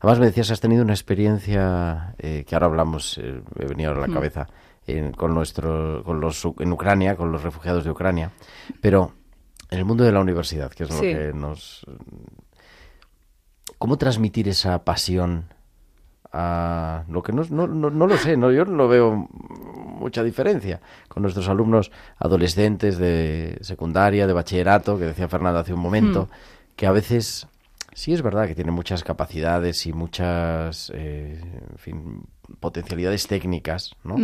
[0.00, 4.00] Además me decías, has tenido una experiencia eh, que ahora hablamos, eh, me venía ahora
[4.00, 4.14] a la Mm.
[4.14, 4.48] cabeza,
[4.88, 8.32] en- con nuestro, con los, en Ucrania, con los refugiados de Ucrania,
[8.80, 9.12] pero
[9.70, 11.86] en el mundo de la universidad, que es lo que nos...
[13.78, 15.54] ¿Cómo transmitir esa pasión
[16.38, 20.80] a lo que no, no, no, no lo sé, no, yo no veo mucha diferencia
[21.08, 26.28] con nuestros alumnos adolescentes de secundaria, de bachillerato, que decía Fernando hace un momento,
[26.76, 27.46] que a veces
[27.94, 32.22] sí es verdad que tienen muchas capacidades y muchas eh, en fin,
[32.60, 34.16] potencialidades técnicas, ¿no?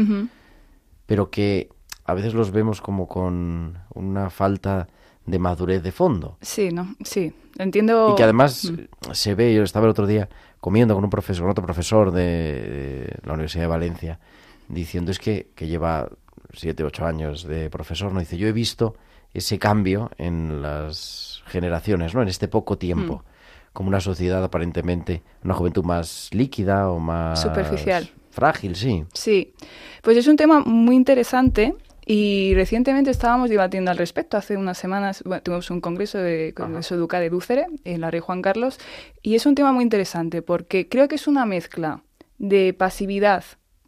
[1.07, 1.71] Pero que
[2.05, 4.89] a veces los vemos como con una falta
[5.25, 6.37] de madurez de fondo.
[6.41, 6.95] Sí, ¿no?
[7.05, 8.11] Sí, entiendo.
[8.13, 8.79] Y que además Mm.
[8.81, 10.29] eh, se ve, yo estaba el otro día
[10.63, 14.21] comiendo con un profesor, con otro profesor de, de la Universidad de Valencia,
[14.69, 16.09] diciendo es que, que lleva
[16.53, 18.21] siete, ocho años de profesor, ¿no?
[18.21, 18.95] Dice, yo he visto
[19.35, 22.23] ese cambio en las generaciones, ¿no?
[22.23, 23.25] En este poco tiempo.
[23.73, 27.43] Como una sociedad aparentemente, una juventud más líquida o más...
[27.43, 28.09] Superficial.
[28.31, 29.05] Frágil, sí.
[29.15, 29.55] Sí,
[30.01, 31.75] pues es un tema muy interesante
[32.07, 34.37] y recientemente estábamos debatiendo al respecto.
[34.37, 38.21] Hace unas semanas bueno, tuvimos un congreso de Congreso Duca de Dúcere en la Rey
[38.21, 38.79] Juan Carlos
[39.23, 42.03] y es un tema muy interesante porque creo que es una mezcla
[42.39, 43.45] de pasividad,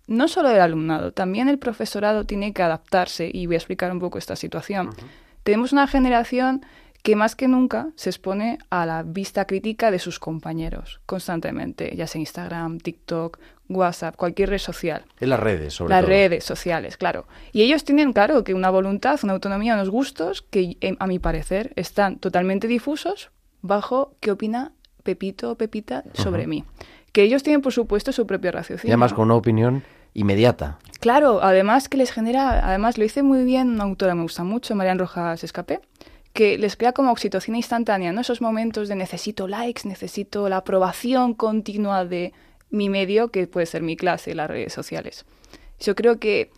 [0.07, 3.99] no solo del alumnado, también el profesorado tiene que adaptarse y voy a explicar un
[3.99, 4.91] poco esta situación.
[5.43, 6.65] Tenemos una generación
[7.03, 12.07] que más que nunca se expone a la vista crítica de sus compañeros constantemente, ya
[12.07, 15.05] sea Instagram, TikTok, WhatsApp, cualquier red social.
[15.21, 16.11] En las redes, sobre Las todo.
[16.11, 17.27] redes sociales, claro.
[17.53, 21.19] Y ellos tienen, claro, que una voluntad, una autonomía, unos gustos que, em, a mi
[21.19, 23.31] parecer, están totalmente difusos
[23.63, 24.73] bajo qué opina
[25.03, 26.65] Pepito o Pepita sobre mí.
[27.13, 28.93] Que ellos tienen, por supuesto, su propio Y raciocinio.
[28.95, 29.83] además con una opinión
[30.15, 30.79] inmediata.
[31.01, 34.45] Claro, además que les genera, además lo dice muy bien una autora que me gusta
[34.45, 35.81] mucho, Marian Rojas Escapé,
[36.33, 38.21] que les crea como oxitocina instantánea, ¿no?
[38.21, 42.33] Esos momentos de necesito likes, necesito la aprobación continua de
[42.75, 45.25] mi medio, que puede ser mi clase, las redes sociales.
[45.81, 46.51] Yo creo que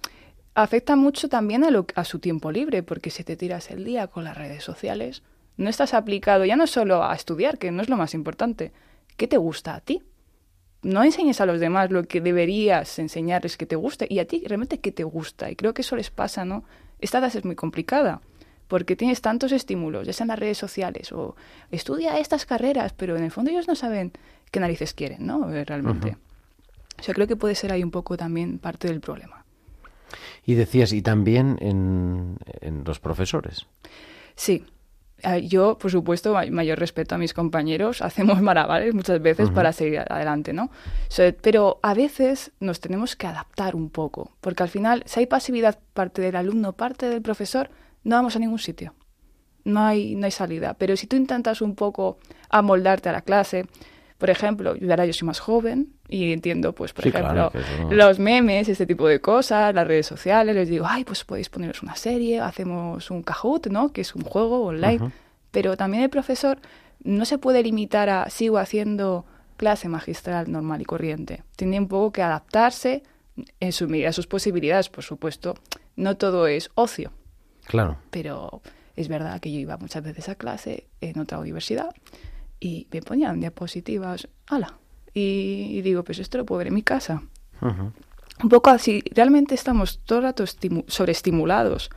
[0.55, 4.37] afecta mucho también a, su tiempo libre, porque si te tiras el día con las
[4.37, 5.23] redes sociales,
[5.57, 8.73] no estás aplicado ya no solo a estudiar, que no es lo más importante,
[9.17, 10.03] ¿qué te gusta a ti?
[10.87, 14.45] no enseñes a los demás lo que deberías enseñarles que te gusta y a ti
[14.47, 15.51] realmente qué te gusta.
[15.51, 16.65] Y creo que eso les pasa, ¿no?
[17.01, 18.21] Esta edad es muy complicada
[18.69, 21.35] porque tienes tantos estímulos, ya sean las redes sociales o
[21.71, 24.13] estudia estas carreras, pero en el fondo ellos no saben
[24.57, 25.53] qué narices quieren, ¿no?
[25.53, 26.17] Eh, Realmente.
[26.99, 29.45] O sea, creo que puede ser ahí un poco también parte del problema.
[30.47, 33.67] Y decías, y también en, en los profesores.
[34.35, 34.65] Sí.
[35.45, 40.01] Yo, por supuesto, ma- mayor respeto a mis compañeros, hacemos malabares muchas veces para seguir
[40.09, 40.71] adelante, ¿no?
[41.43, 45.79] Pero a veces nos tenemos que adaptar un poco, porque al final, si hay pasividad
[45.93, 47.69] parte del alumno, parte del profesor,
[48.05, 48.95] no vamos a ningún sitio.
[49.65, 50.75] No hay, no hay salida.
[50.79, 52.17] Pero si tú intentas un poco
[52.49, 53.67] amoldarte a la clase,
[54.19, 57.93] por ejemplo, ahora yo soy más joven y entiendo, pues, por Sí, ejemplo, claro, eso-
[57.93, 61.83] los memes, este tipo de cosas, las redes sociales, les digo, ay, pues podéis poneros
[61.83, 63.93] una serie, hacemos un Kahoot, ¿no?
[63.93, 64.97] Que es un juego online.
[64.97, 65.13] Ujú.
[65.51, 66.59] Pero también el profesor
[67.05, 69.25] no se puede limitar a sigo haciendo
[69.57, 71.43] clase magistral normal y corriente.
[71.57, 73.03] Tiene un poco que adaptarse
[73.61, 75.55] en su medida, sus posibilidades, por supuesto.
[75.95, 77.13] No todo es ocio,
[77.67, 77.97] Claro.
[78.11, 78.61] pero
[78.97, 81.89] es verdad que yo iba muchas veces a clase en otra universidad
[82.61, 84.79] y me ponían diapositivas, ala.
[85.15, 87.23] Y, y digo, pues esto lo puedo ver en mi casa.
[88.43, 91.91] Un poco así, realmente estamos todo el rato estimu- sobreestimulados.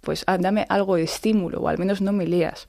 [0.00, 2.66] Pues ah, dame algo de estímulo, o al menos no me leas.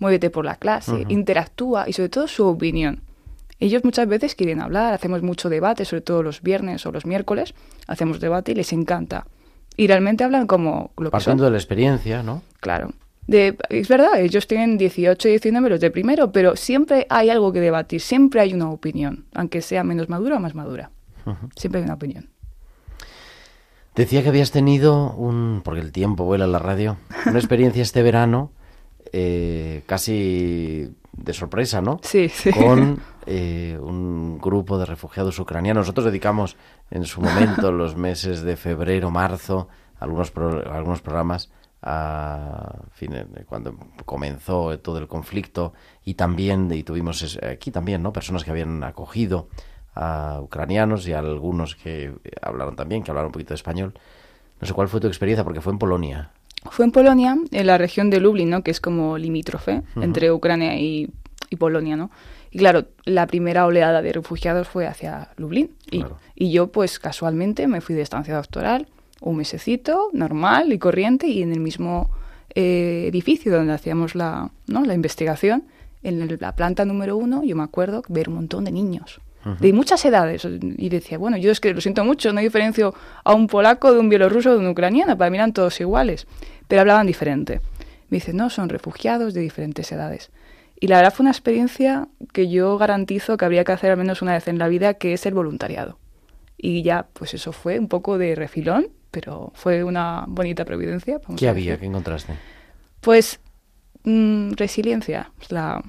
[0.00, 3.02] Muévete por la clase, interactúa y sobre todo su opinión.
[3.60, 7.54] Ellos muchas veces quieren hablar, hacemos mucho debate, sobre todo los viernes o los miércoles,
[7.86, 9.26] hacemos debate y les encanta.
[9.76, 11.10] Y realmente hablan como lo que son.
[11.12, 12.42] Partiendo de la experiencia, ¿no?
[12.60, 12.90] Claro.
[13.26, 17.52] De, es verdad, ellos tienen 18 y 19 los de primero, pero siempre hay algo
[17.52, 20.90] que debatir, siempre hay una opinión, aunque sea menos madura o más madura.
[21.56, 22.28] Siempre hay una opinión.
[23.94, 28.02] Decía que habías tenido un, porque el tiempo vuela en la radio, una experiencia este
[28.02, 28.50] verano
[29.12, 32.00] eh, casi de sorpresa, ¿no?
[32.02, 32.50] Sí, sí.
[32.50, 35.82] Con eh, un grupo de refugiados ucranianos.
[35.82, 36.56] Nosotros dedicamos
[36.90, 39.68] en su momento los meses de febrero, marzo,
[40.00, 41.50] algunos, pro- algunos programas
[41.86, 43.12] a fin,
[43.46, 48.82] cuando comenzó todo el conflicto y también y tuvimos aquí también no personas que habían
[48.82, 49.48] acogido
[49.94, 53.92] a ucranianos y a algunos que hablaron también que hablaron un poquito de español
[54.60, 56.30] no sé cuál fue tu experiencia porque fue en Polonia
[56.70, 58.62] Fue en Polonia, en la región de Lublin, ¿no?
[58.62, 61.10] que es como limítrofe entre Ucrania y,
[61.50, 62.10] y Polonia, ¿no?
[62.50, 65.70] Y claro, la primera oleada de refugiados fue hacia Lublin.
[65.90, 66.16] Y, Claro.
[66.34, 68.86] y yo, pues casualmente, me fui de estancia doctoral,
[69.24, 72.10] un mesecito, normal y corriente, y en el mismo
[72.54, 74.84] eh, edificio donde hacíamos la, ¿no?
[74.84, 75.64] la investigación,
[76.02, 79.20] en la planta número uno, yo me acuerdo ver un montón de niños.
[79.60, 80.48] De muchas edades.
[80.78, 83.98] Y decía, bueno, yo es que lo siento mucho, no diferencio a un polaco de
[83.98, 86.26] un bielorruso o de un ucraniano, para mí eran todos iguales,
[86.66, 87.60] pero hablaban diferente.
[88.08, 90.30] Me dice, no, son refugiados de diferentes edades.
[90.80, 94.22] Y la verdad fue una experiencia que yo garantizo que habría que hacer al menos
[94.22, 95.98] una vez en la vida, que es el voluntariado.
[96.56, 101.20] Y ya, pues eso fue un poco de refilón, pero fue una bonita providencia.
[101.22, 102.34] vamos qué había qué encontraste
[103.00, 103.38] Pues
[104.02, 105.80] mm, resiliencia, es la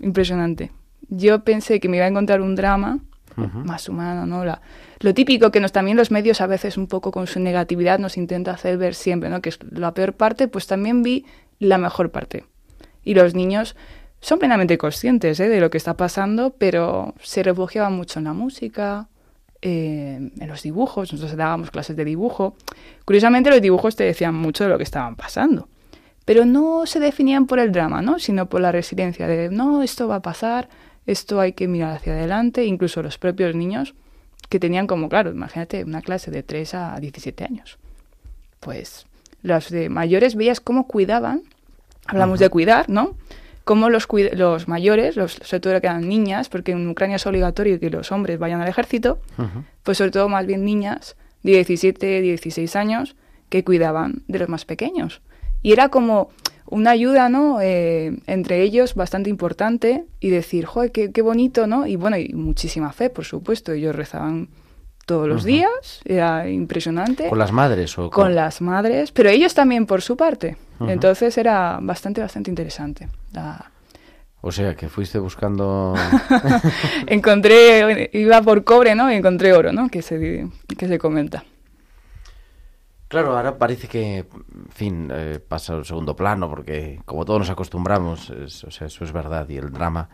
[0.00, 0.72] impresionante.
[1.08, 2.98] Yo pensé que me iba a encontrar un drama
[3.36, 4.44] más humano, ¿no?
[4.44, 4.60] La-
[5.00, 8.16] lo típico que nos también los medios a veces un poco con su negatividad nos
[8.16, 9.40] intenta hacer ver siempre, ¿no?
[9.40, 11.24] Que es la peor parte, pues también vi
[11.58, 12.44] la mejor parte.
[13.04, 13.74] Y los niños
[14.20, 15.48] son plenamente conscientes ¿eh?
[15.48, 19.08] de lo que está pasando, pero se refugiaban mucho en la música,
[19.62, 22.56] eh, en los dibujos, nosotros dábamos clases de dibujo.
[23.04, 25.68] Curiosamente los dibujos te decían mucho de lo que estaban pasando,
[26.24, 28.18] pero no se definían por el drama, ¿no?
[28.18, 30.68] sino por la resiliencia de, no, esto va a pasar,
[31.06, 33.94] esto hay que mirar hacia adelante, incluso los propios niños
[34.48, 37.78] que tenían como, claro, imagínate, una clase de 3 a 17 años.
[38.60, 39.06] Pues
[39.42, 41.42] los de mayores veías cómo cuidaban,
[42.06, 43.16] hablamos de cuidar, ¿no?
[43.64, 47.78] Cómo los, los mayores, los, sobre todo que eran niñas, porque en Ucrania es obligatorio
[47.78, 49.18] que los hombres vayan al ejército,
[49.82, 53.16] pues sobre todo más bien niñas de 17, 16 años
[53.48, 55.20] que cuidaban de los más pequeños.
[55.62, 56.30] Y era como
[56.66, 57.60] una ayuda, ¿no?
[57.60, 61.86] Eh, entre ellos bastante importante y decir, joder, qué, qué, bonito, ¿no?
[61.86, 63.72] Y bueno, y muchísima fe, por supuesto.
[63.72, 64.48] Ellos rezaban
[65.06, 67.28] todos los días, era impresionante.
[67.28, 68.34] ¿Con las madres o con...
[68.34, 70.56] las madres, pero ellos también por su parte.
[70.80, 73.08] Entonces era bastante, bastante interesante.
[73.32, 73.70] La...
[74.40, 75.94] O sea, que fuiste buscando...
[77.06, 79.10] encontré, iba por cobre, ¿no?
[79.12, 79.88] Y encontré oro, ¿no?
[79.88, 81.44] Que se, que se comenta.
[83.06, 87.50] Claro, ahora parece que, en fin, eh, pasa al segundo plano, porque como todos nos
[87.50, 90.08] acostumbramos, o sea, eso es verdad, y el drama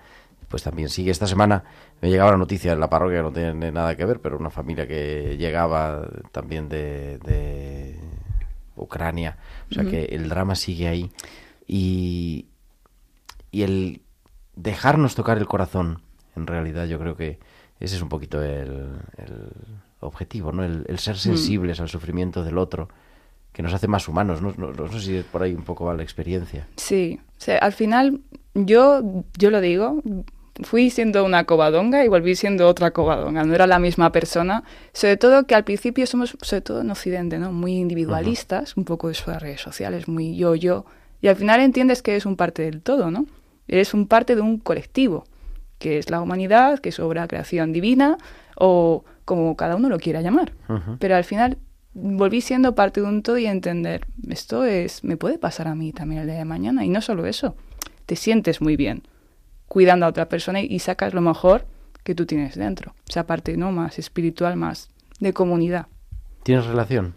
[0.49, 1.11] pues también sigue.
[1.11, 1.65] Esta semana
[2.01, 4.87] me llegaba la noticia en la parroquia, no tiene nada que ver, pero una familia
[4.87, 8.01] que llegaba también de, de
[8.77, 9.37] Ucrania.
[9.71, 11.11] O sea que el drama sigue ahí.
[11.67, 12.47] Y,
[13.51, 14.03] y el
[14.57, 16.01] dejarnos tocar el corazón,
[16.35, 17.39] en realidad yo creo que
[17.79, 19.53] ese es un poquito el, el
[20.01, 20.65] objetivo, ¿no?
[20.65, 22.89] El, ser sensibles al sufrimiento del otro
[23.53, 24.41] que nos hace más humanos.
[24.41, 26.67] No, no, no, sé si por ahí un poco va la experiencia.
[26.77, 28.21] Sí, o sea, al final
[28.55, 30.03] yo, yo lo digo,
[30.63, 35.17] fui siendo una cobadonga y volví siendo otra cobadonga, no era la misma persona, sobre
[35.17, 37.53] todo que al principio somos, sobre todo en Occidente, ¿no?
[37.53, 40.85] muy individualistas, un poco eso de redes sociales, muy yo-yo,
[41.21, 43.27] y al final entiendes que eres un parte del todo, ¿no?
[43.67, 45.25] Eres un parte de un colectivo,
[45.79, 48.19] que es la humanidad, que es obra creación divina,
[48.57, 50.53] o como cada uno lo quiera llamar.
[51.01, 51.59] Pero al final
[51.93, 55.93] volví siendo parte de un todo y entender, esto es, me puede pasar a mí
[55.93, 57.57] también el día de mañana, y no solo eso,
[58.07, 59.03] te sientes muy bien
[59.69, 61.67] cuidando a otra persona y sacas lo mejor
[62.03, 62.95] que tú tienes dentro.
[63.09, 63.71] O sea, parte ¿no?
[63.71, 64.89] más espiritual, más
[65.21, 65.87] de comunidad.
[66.43, 67.15] ¿Tienes relación?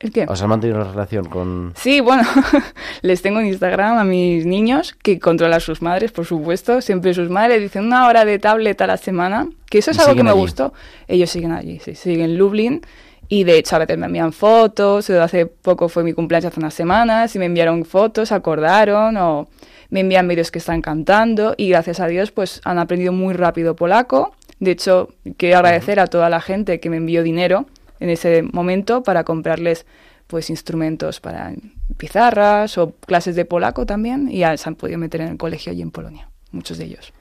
[0.00, 0.26] ¿El qué?
[0.28, 1.72] ¿O sea, mantenido una relación con...?
[1.76, 2.22] Sí, bueno,
[3.02, 6.80] les tengo en Instagram a mis niños, que controlan sus madres, por supuesto.
[6.80, 10.14] Siempre sus madres dicen una hora de tablet a la semana, que eso es algo
[10.14, 10.72] que me gustó.
[11.08, 12.80] Ellos siguen allí, sí, siguen en Lublin.
[13.28, 16.72] Y de hecho a veces me envían fotos, hace poco fue mi cumpleaños hace unas
[16.72, 19.48] semanas y me enviaron fotos, acordaron o
[19.90, 23.76] me envían vídeos que están cantando y gracias a Dios pues han aprendido muy rápido
[23.76, 24.34] polaco.
[24.60, 27.66] De hecho, quiero agradecer a toda la gente que me envió dinero
[28.00, 29.86] en ese momento para comprarles
[30.26, 31.52] pues instrumentos para
[31.96, 35.72] pizarras o clases de polaco también y ya se han podido meter en el colegio
[35.72, 37.12] allí en Polonia, muchos de ellos.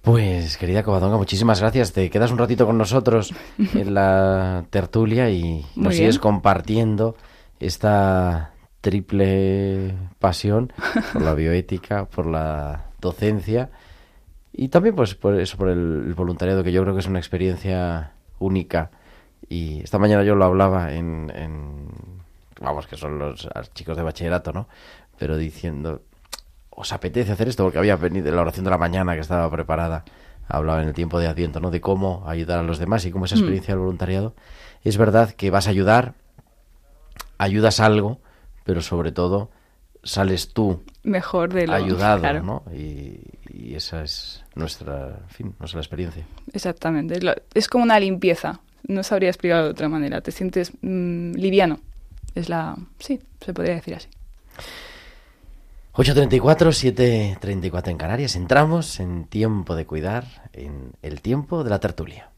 [0.00, 1.92] Pues, querida Covadonga, muchísimas gracias.
[1.92, 3.32] Te quedas un ratito con nosotros
[3.74, 7.14] en la tertulia y nos sigues compartiendo
[7.60, 10.72] esta triple pasión
[11.14, 13.70] por la bioética, por la docencia
[14.52, 18.12] y también pues por eso, por el, voluntariado, que yo creo que es una experiencia
[18.38, 18.90] única.
[19.48, 21.88] Y esta mañana yo lo hablaba en, en
[22.60, 24.68] vamos, que son los chicos de bachillerato, ¿no?
[25.18, 26.02] Pero diciendo,
[26.70, 27.64] ¿os apetece hacer esto?
[27.64, 30.04] Porque había venido la oración de la mañana que estaba preparada.
[30.48, 31.70] Hablaba en el tiempo de Adviento, ¿no?
[31.70, 33.38] De cómo ayudar a los demás y cómo esa mm.
[33.38, 34.34] experiencia del voluntariado.
[34.84, 36.14] Es verdad que vas a ayudar,
[37.38, 38.20] ayudas algo,
[38.64, 39.50] pero sobre todo
[40.02, 42.62] sales tú mejor de lo ayudado, ¿no?
[42.72, 43.20] Y,
[43.74, 46.26] esa es nuestra, fin, nuestra experiencia.
[46.52, 47.18] Exactamente,
[47.54, 48.60] es, como una limpieza.
[48.86, 50.20] No sabría explicarlo de otra manera.
[50.20, 51.80] Te sientes mm, liviano.
[52.34, 54.08] Es la, sí, se podría decir así.
[55.94, 58.36] 8.34, 7.34 en Canarias.
[58.36, 62.30] Entramos en tiempo de cuidar, en el tiempo de la tertulia.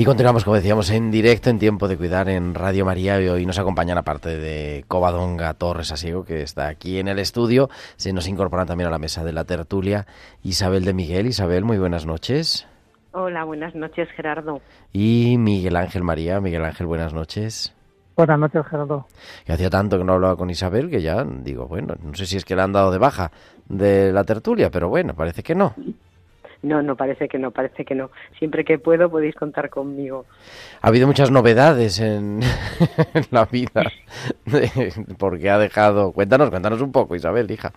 [0.00, 3.20] Y continuamos, como decíamos, en directo, en tiempo de cuidar en Radio María.
[3.20, 7.68] Y hoy nos acompañan, aparte de Covadonga Torres Asiego, que está aquí en el estudio,
[7.96, 10.06] se nos incorporan también a la mesa de la tertulia
[10.42, 11.26] Isabel de Miguel.
[11.26, 12.66] Isabel, muy buenas noches.
[13.12, 14.62] Hola, buenas noches, Gerardo.
[14.90, 16.40] Y Miguel Ángel María.
[16.40, 17.74] Miguel Ángel, buenas noches.
[18.16, 19.06] Buenas noches, Gerardo.
[19.44, 22.38] Que hacía tanto que no hablaba con Isabel que ya digo, bueno, no sé si
[22.38, 23.32] es que le han dado de baja
[23.68, 25.74] de la tertulia, pero bueno, parece que no.
[26.62, 28.10] No, no, parece que no, parece que no.
[28.38, 30.26] Siempre que puedo podéis contar conmigo.
[30.82, 32.40] Ha habido muchas novedades en,
[33.14, 33.90] en la vida,
[35.18, 36.12] porque ha dejado...
[36.12, 37.72] Cuéntanos, cuéntanos un poco, Isabel, hija.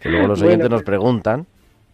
[0.00, 1.46] Que luego los Bueno, oyentes nos pues- preguntan.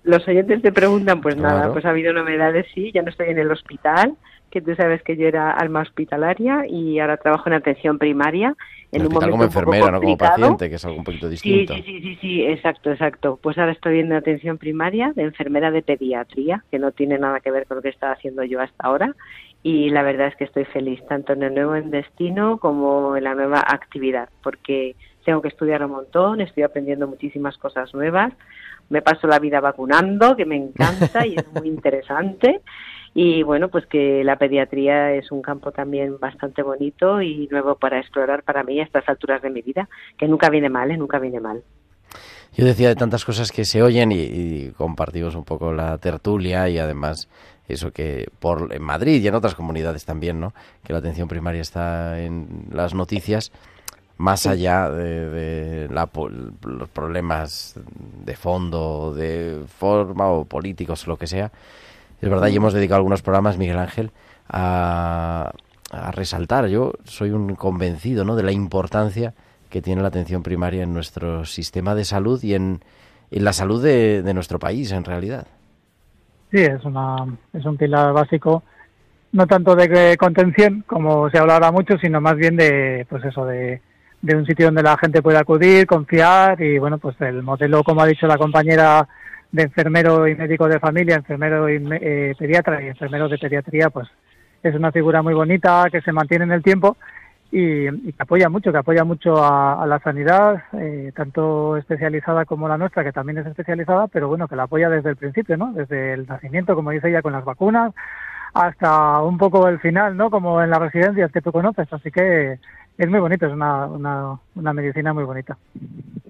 [0.03, 1.73] Los oyentes te preguntan, pues nada, Claro.
[1.75, 4.15] pues ha habido novedades, sí, ya no estoy en el hospital,
[4.51, 8.57] que tú sabes que yo era alma hospitalaria y ahora trabajo en atención primaria.
[8.93, 11.31] En un momento como un enfermera, no como paciente, que es algo un poquito Sí,
[11.31, 11.75] distinto.
[11.75, 13.39] sí, sí, sí, sí, exacto, exacto.
[13.41, 17.53] Pues ahora estoy en atención primaria de enfermera de pediatría, que no tiene nada que
[17.53, 19.15] ver con lo que estaba haciendo yo hasta ahora.
[19.63, 23.35] Y la verdad es que estoy feliz, tanto en el nuevo destino como en la
[23.35, 28.33] nueva actividad, porque tengo que estudiar un montón, estoy aprendiendo muchísimas cosas nuevas.
[28.89, 32.61] Me paso la vida vacunando, que me encanta y es muy interesante.
[33.15, 37.99] Y bueno, pues que la pediatría es un campo también bastante bonito y nuevo para
[37.99, 40.97] explorar para mí a estas alturas de mi vida, que nunca viene mal, ¿eh?
[40.97, 41.63] nunca viene mal.
[42.57, 46.69] Yo decía de tantas cosas que se oyen y, y compartimos un poco la tertulia
[46.69, 47.29] y además
[47.69, 50.53] eso que por en Madrid y en otras comunidades también, ¿no?
[50.85, 53.53] Que la atención primaria está en las noticias
[54.21, 57.75] más allá de, de la los problemas
[58.23, 61.51] de fondo, de forma o políticos o lo que sea.
[62.21, 64.11] Es verdad, y hemos dedicado algunos programas, Miguel Ángel,
[64.49, 65.53] a,
[65.91, 66.67] a resaltar.
[66.67, 68.37] Yo soy un convencido, ¿no?
[68.37, 69.35] De la importancia
[69.71, 72.81] que tiene la atención primaria en nuestro sistema de salud y en,
[73.31, 75.47] en la salud de, de nuestro país, en realidad.
[76.51, 78.65] Sí, es, una, es un pilar básico,
[79.33, 83.47] no tanto de contención, como se habla ahora mucho, sino más bien de, pues eso,
[83.47, 83.81] de,
[84.21, 88.03] de un sitio donde la gente puede acudir, confiar y, bueno, pues el modelo, como
[88.03, 89.07] ha dicho la compañera,
[89.53, 94.09] de enfermero y médico de familia, enfermero y eh, pediatra y enfermero de pediatría, pues
[94.63, 96.97] es una figura muy bonita que se mantiene en el tiempo
[97.51, 102.69] y, que apoya mucho, que apoya mucho a, a la sanidad, eh, tanto especializada como
[102.69, 105.73] la nuestra, que también es especializada, pero bueno, que la apoya desde el principio, ¿no?
[105.73, 107.93] Desde el nacimiento, como dice ella, con las vacunas,
[108.55, 110.31] hasta un poco el final, ¿no?
[110.31, 111.93] Como en las residencias que tú conoces.
[111.93, 112.59] Así que
[112.99, 115.57] es muy bonito, es una, una, una medicina muy bonita.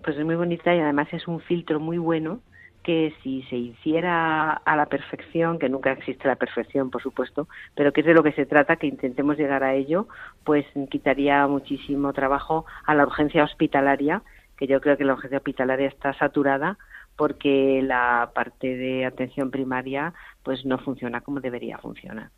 [0.03, 2.41] Pues es muy bonita y además es un filtro muy bueno
[2.83, 7.93] que si se hiciera a la perfección, que nunca existe la perfección, por supuesto, pero
[7.93, 10.09] que es de lo que se trata, que intentemos llegar a ello,
[10.45, 14.23] pues quitaría muchísimo trabajo a la urgencia hospitalaria,
[14.57, 16.79] que yo creo que la urgencia hospitalaria está saturada
[17.17, 22.31] porque la parte de atención primaria pues no funciona como debería funcionar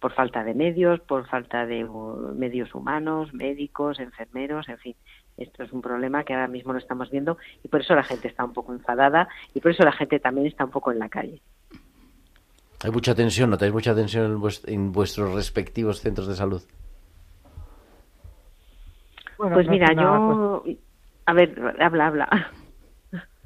[0.00, 1.84] por falta de medios, por falta de
[2.34, 4.96] medios humanos, médicos, enfermeros, en fin.
[5.38, 8.28] Esto es un problema que ahora mismo lo estamos viendo y por eso la gente
[8.28, 11.08] está un poco enfadada y por eso la gente también está un poco en la
[11.08, 11.40] calle.
[12.84, 16.62] Hay mucha tensión, ¿notáis mucha tensión en, vuest- en vuestros respectivos centros de salud?
[19.36, 20.64] Bueno, Pues no mira, una yo...
[21.26, 22.50] A ver, habla, habla.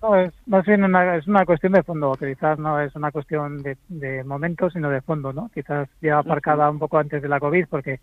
[0.01, 3.13] No, es más bien una, es una cuestión de fondo, que quizás no es una
[3.13, 5.49] cuestión de, de momento, sino de fondo, ¿no?
[5.55, 8.01] Quizás ya aparcada un poco antes de la COVID, porque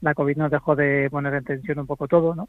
[0.00, 2.48] la COVID nos dejó de poner en tensión un poco todo, ¿no?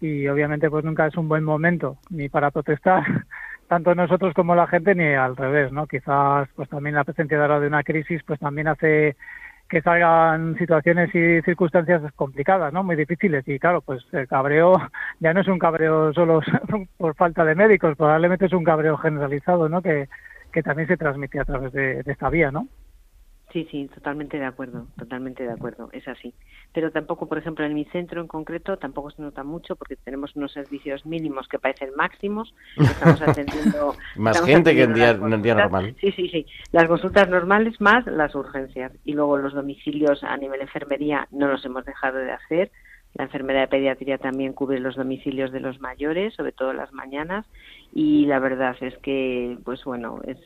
[0.00, 3.02] Y obviamente pues nunca es un buen momento ni para protestar,
[3.68, 5.86] tanto nosotros como la gente, ni al revés, ¿no?
[5.86, 9.16] Quizás pues también la presencia de ahora de una crisis pues también hace
[9.68, 12.84] que salgan situaciones y circunstancias complicadas, ¿no?
[12.84, 13.46] Muy difíciles.
[13.48, 14.74] Y claro, pues el cabreo
[15.20, 16.40] ya no es un cabreo solo
[16.96, 19.82] por falta de médicos, probablemente es un cabreo generalizado, ¿no?
[19.82, 20.08] Que,
[20.52, 22.68] que también se transmite a través de, de esta vía, ¿no?
[23.54, 26.34] Sí, sí, totalmente de acuerdo, totalmente de acuerdo, es así.
[26.72, 30.34] Pero tampoco, por ejemplo, en mi centro en concreto tampoco se nota mucho porque tenemos
[30.34, 32.52] unos servicios mínimos que parecen máximos.
[32.76, 35.94] Estamos atendiendo Más estamos gente que en día, en día normal.
[36.00, 36.46] Sí, sí, sí.
[36.72, 38.90] Las consultas normales más las urgencias.
[39.04, 42.72] Y luego los domicilios a nivel enfermería no los hemos dejado de hacer.
[43.14, 47.46] La enfermera de pediatría también cubre los domicilios de los mayores, sobre todo las mañanas.
[47.92, 50.38] Y la verdad es que, pues bueno, es,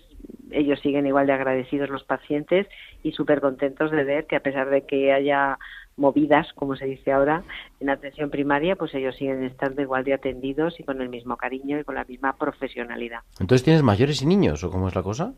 [0.50, 2.66] ellos siguen igual de agradecidos los pacientes
[3.02, 5.58] y súper contentos de ver que a pesar de que haya
[5.96, 7.42] movidas, como se dice ahora,
[7.80, 11.78] en atención primaria, pues ellos siguen estando igual de atendidos y con el mismo cariño
[11.78, 13.20] y con la misma profesionalidad.
[13.40, 15.34] Entonces, ¿tienes mayores y niños o cómo es la cosa?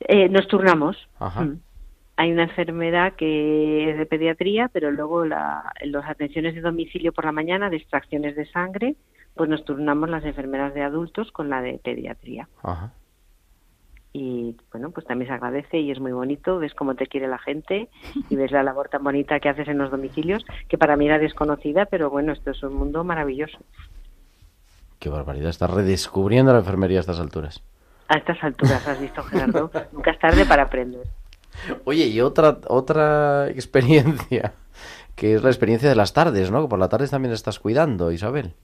[0.00, 1.08] Eh, nos turnamos.
[1.18, 1.42] Ajá.
[1.42, 1.60] Mm.
[2.16, 7.24] Hay una enfermedad que es de pediatría, pero luego la, las atenciones de domicilio por
[7.24, 8.96] la mañana, de extracciones de sangre,
[9.34, 12.46] pues nos turnamos las enfermeras de adultos con la de pediatría.
[12.62, 12.92] Ajá.
[14.12, 17.38] Y bueno, pues también se agradece y es muy bonito, ves cómo te quiere la
[17.38, 17.88] gente
[18.28, 21.18] y ves la labor tan bonita que haces en los domicilios, que para mí era
[21.18, 23.58] desconocida, pero bueno, esto es un mundo maravilloso.
[24.98, 27.62] Qué barbaridad, estás redescubriendo la enfermería a estas alturas.
[28.08, 31.06] A estas alturas, has visto, Gerardo, nunca es tarde para aprender.
[31.84, 34.54] Oye, y otra, otra experiencia,
[35.14, 36.62] que es la experiencia de las tardes, ¿no?
[36.62, 38.54] Que por las tardes también estás cuidando, Isabel.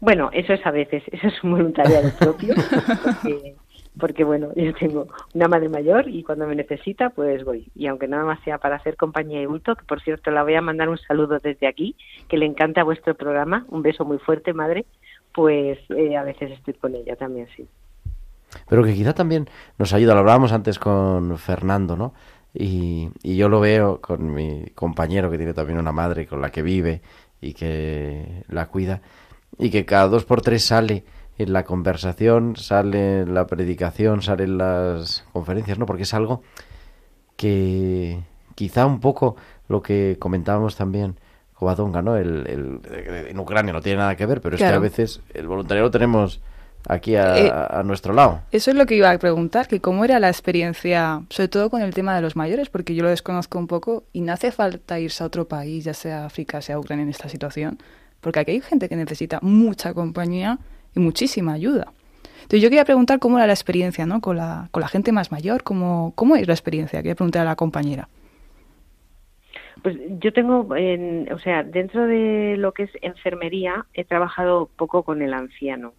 [0.00, 2.54] Bueno, eso es a veces, eso es un voluntariado propio,
[3.04, 3.56] porque
[4.00, 7.70] porque bueno, yo tengo una madre mayor y cuando me necesita, pues voy.
[7.74, 10.54] Y aunque nada más sea para hacer compañía y bulto, que por cierto la voy
[10.54, 11.94] a mandar un saludo desde aquí,
[12.28, 14.86] que le encanta vuestro programa, un beso muy fuerte, madre,
[15.32, 17.66] pues eh, a veces estoy con ella también, sí.
[18.68, 19.48] Pero que quizá también
[19.78, 22.14] nos ayuda, lo hablábamos antes con Fernando, ¿no?
[22.52, 26.50] Y, y yo lo veo con mi compañero que tiene también una madre con la
[26.50, 27.00] que vive
[27.40, 29.02] y que la cuida
[29.58, 31.04] y que cada dos por tres sale
[31.42, 35.86] en la conversación, sale en la predicación, sale en las conferencias, ¿no?
[35.86, 36.42] Porque es algo
[37.36, 38.20] que
[38.54, 39.36] quizá un poco
[39.68, 41.16] lo que comentábamos también
[41.54, 42.16] Covadonga, ¿no?
[42.16, 42.80] El, el-
[43.28, 45.90] en Ucrania no tiene nada que ver, pero es que a veces el voluntariado lo
[45.90, 46.40] tenemos
[46.88, 48.40] aquí a, Eh, a nuestro lado.
[48.52, 51.82] Eso es lo que iba a preguntar, que cómo era la experiencia, sobre todo con
[51.82, 54.98] el tema de los mayores, porque yo lo desconozco un poco y no hace falta
[54.98, 57.78] irse a otro país, ya sea África, sea Ucrania en esta situación,
[58.22, 60.58] porque aquí hay gente que necesita mucha compañía
[60.94, 61.92] y muchísima ayuda.
[62.42, 64.20] Entonces yo quería preguntar cómo era la experiencia, ¿no?
[64.20, 66.98] Con la, con la gente más mayor, cómo, cómo es la experiencia.
[66.98, 68.08] Quería preguntar a la compañera.
[69.82, 75.04] Pues yo tengo, en, o sea, dentro de lo que es enfermería, he trabajado poco
[75.04, 75.94] con el anciano,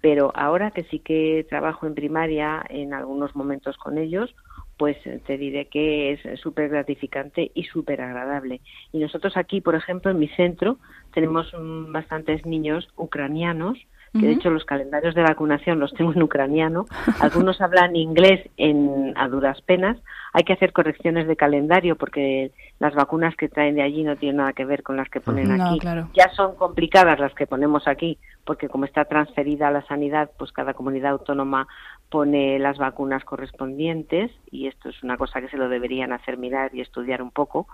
[0.00, 4.34] pero ahora que sí que trabajo en primaria, en algunos momentos con ellos,
[4.78, 8.60] pues te diré que es súper gratificante y súper agradable.
[8.92, 10.78] Y nosotros aquí, por ejemplo, en mi centro,
[11.12, 11.52] tenemos
[11.88, 13.76] bastantes niños ucranianos,
[14.20, 16.86] que de hecho los calendarios de vacunación los tengo en ucraniano,
[17.20, 19.96] algunos hablan inglés en, a duras penas,
[20.32, 24.36] hay que hacer correcciones de calendario porque las vacunas que traen de allí no tienen
[24.38, 25.78] nada que ver con las que ponen No, aquí.
[25.78, 26.08] claro.
[26.14, 30.52] Ya son complicadas las que ponemos aquí, porque como está transferida a la sanidad, pues
[30.52, 31.66] cada comunidad autónoma
[32.10, 36.74] pone las vacunas correspondientes y esto es una cosa que se lo deberían hacer mirar
[36.74, 37.66] y estudiar un poco.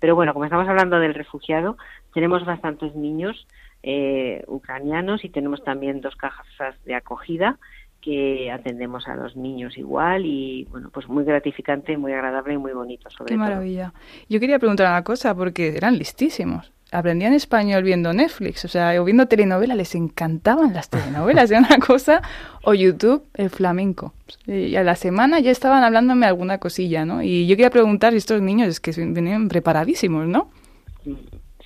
[0.00, 1.76] Pero bueno, como estamos hablando del refugiado,
[2.12, 3.46] tenemos bastantes niños
[3.88, 7.56] eh, ucranianos y tenemos también dos casas de acogida
[8.02, 12.72] que atendemos a los niños igual y bueno, pues muy gratificante, muy agradable y muy
[12.72, 13.44] bonito sobre Qué todo.
[13.44, 13.92] maravilla.
[14.28, 16.72] Yo quería preguntar una cosa, porque eran listísimos.
[16.90, 21.78] Aprendían español viendo Netflix, o sea, o viendo telenovelas, les encantaban las telenovelas, era una
[21.78, 22.22] cosa,
[22.64, 24.14] o YouTube, el flamenco.
[24.46, 27.22] Y a la semana ya estaban hablándome alguna cosilla, ¿no?
[27.22, 30.50] Y yo quería preguntar si estos niños es que venían preparadísimos, ¿no?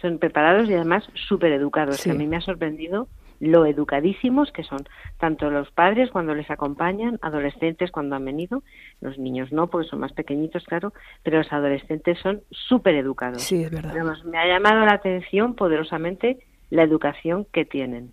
[0.01, 1.97] Son preparados y además súper educados.
[1.97, 2.05] Sí.
[2.05, 3.09] Que a mí me ha sorprendido
[3.41, 4.85] lo educadísimos que son,
[5.19, 8.63] tanto los padres cuando les acompañan, adolescentes cuando han venido,
[9.01, 10.93] los niños no, porque son más pequeñitos, claro,
[11.23, 13.43] pero los adolescentes son súper educados.
[13.43, 13.95] Sí, es verdad.
[14.27, 16.39] Me ha llamado la atención poderosamente
[16.69, 18.13] la educación que tienen.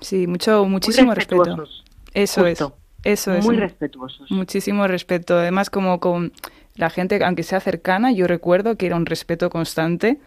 [0.00, 1.64] Sí, mucho, muchísimo respeto.
[2.12, 2.74] Eso Justo.
[2.76, 2.80] es.
[3.02, 3.44] Eso es.
[3.46, 4.30] Muy respetuosos.
[4.30, 5.38] Muchísimo respeto.
[5.38, 6.32] Además, como con
[6.76, 10.18] la gente, aunque sea cercana, yo recuerdo que era un respeto constante,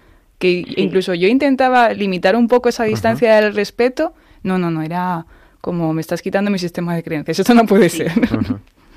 [0.44, 4.14] que incluso yo intentaba limitar un poco esa distancia del respeto.
[4.44, 5.26] No, no, no, era
[5.62, 7.40] como me estás quitando mi sistema de creencias.
[7.40, 8.12] Esto no puede ser.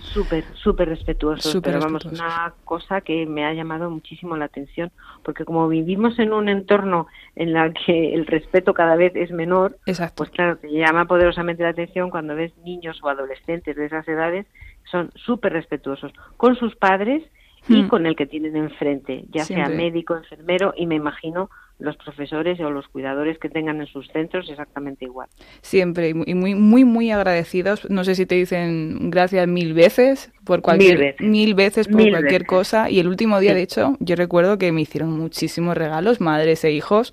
[0.00, 1.52] Súper, súper respetuosos.
[1.52, 2.36] Súper pero vamos, respetuosos.
[2.36, 4.90] una cosa que me ha llamado muchísimo la atención,
[5.22, 9.78] porque como vivimos en un entorno en el que el respeto cada vez es menor,
[9.86, 10.14] Exacto.
[10.16, 14.46] pues claro, te llama poderosamente la atención cuando ves niños o adolescentes de esas edades,
[14.90, 17.22] son súper respetuosos con sus padres
[17.68, 22.58] y con el que tienen enfrente, ya sea médico, enfermero y me imagino los profesores
[22.60, 25.28] o los cuidadores que tengan en sus centros exactamente igual.
[25.60, 26.08] Siempre.
[26.10, 27.88] Y muy- muy, muy, agradecidos.
[27.90, 30.96] No sé si te dicen gracias mil veces por cualquier.
[30.98, 31.20] veces.
[31.26, 32.48] mil veces por Mil cualquier veces.
[32.48, 32.88] cosa.
[32.90, 33.56] Y el último día, Sí.
[33.56, 37.12] de hecho, yo recuerdo que me hicieron muchísimos regalos, madres e hijos,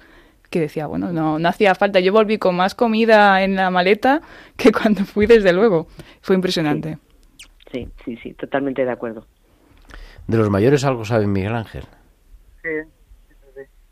[0.50, 2.00] que decía, bueno, no, no hacía falta.
[2.00, 4.22] Yo volví con más comida en la maleta
[4.56, 5.88] que cuando fui, desde luego.
[6.22, 7.00] Fue impresionante.
[7.72, 9.26] Sí, sí, sí, totalmente de acuerdo.
[10.28, 11.84] De los mayores algo sabe Miguel Ángel.
[12.62, 12.70] Sí.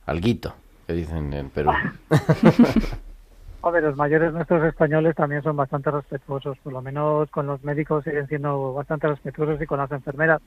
[0.06, 0.54] Alguito,
[0.88, 1.72] que dicen en Perú.
[3.62, 8.04] Hombre, los mayores nuestros españoles también son bastante respetuosos, por lo menos con los médicos
[8.04, 10.42] siguen siendo bastante respetuosos y con las enfermeras.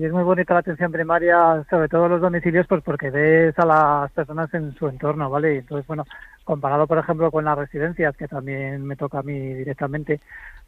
[0.00, 3.58] Y es muy bonita la atención primaria, sobre todo en los domicilios, pues porque ves
[3.58, 5.56] a las personas en su entorno, ¿vale?
[5.56, 6.06] Y entonces, bueno,
[6.42, 10.18] comparado, por ejemplo, con las residencias, que también me toca a mí directamente,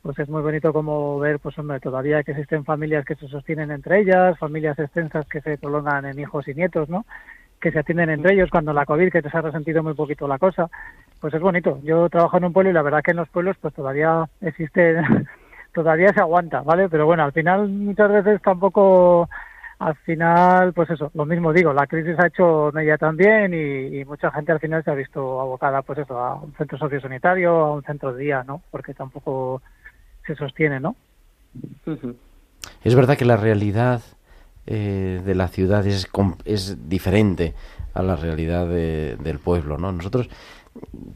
[0.03, 3.71] pues es muy bonito como ver, pues hombre, todavía que existen familias que se sostienen
[3.71, 7.07] entre ellas, familias extensas que se prolongan en hijos y nietos, ¿no?
[7.59, 10.37] que se atienden entre ellos cuando la COVID, que se ha resentido muy poquito la
[10.37, 10.69] cosa,
[11.21, 11.81] pues es bonito.
[11.85, 15.01] Yo trabajo en un pueblo y la verdad que en los pueblos pues todavía existe,
[15.73, 16.89] todavía se aguanta, ¿vale?
[16.89, 19.29] Pero bueno, al final muchas veces tampoco,
[19.79, 24.05] al final, pues eso, lo mismo digo, la crisis ha hecho media también y, y
[24.05, 27.73] mucha gente al final se ha visto abocada, pues eso, a un centro sociosanitario, a
[27.75, 28.63] un centro de día, ¿no?
[28.71, 29.63] Porque tampoco
[30.27, 30.95] se sostiene, ¿no?
[32.85, 34.03] Es verdad que la realidad
[34.67, 37.55] eh, de la ciudad es, com- es diferente
[37.95, 39.91] a la realidad de- del pueblo, ¿no?
[39.93, 40.29] Nosotros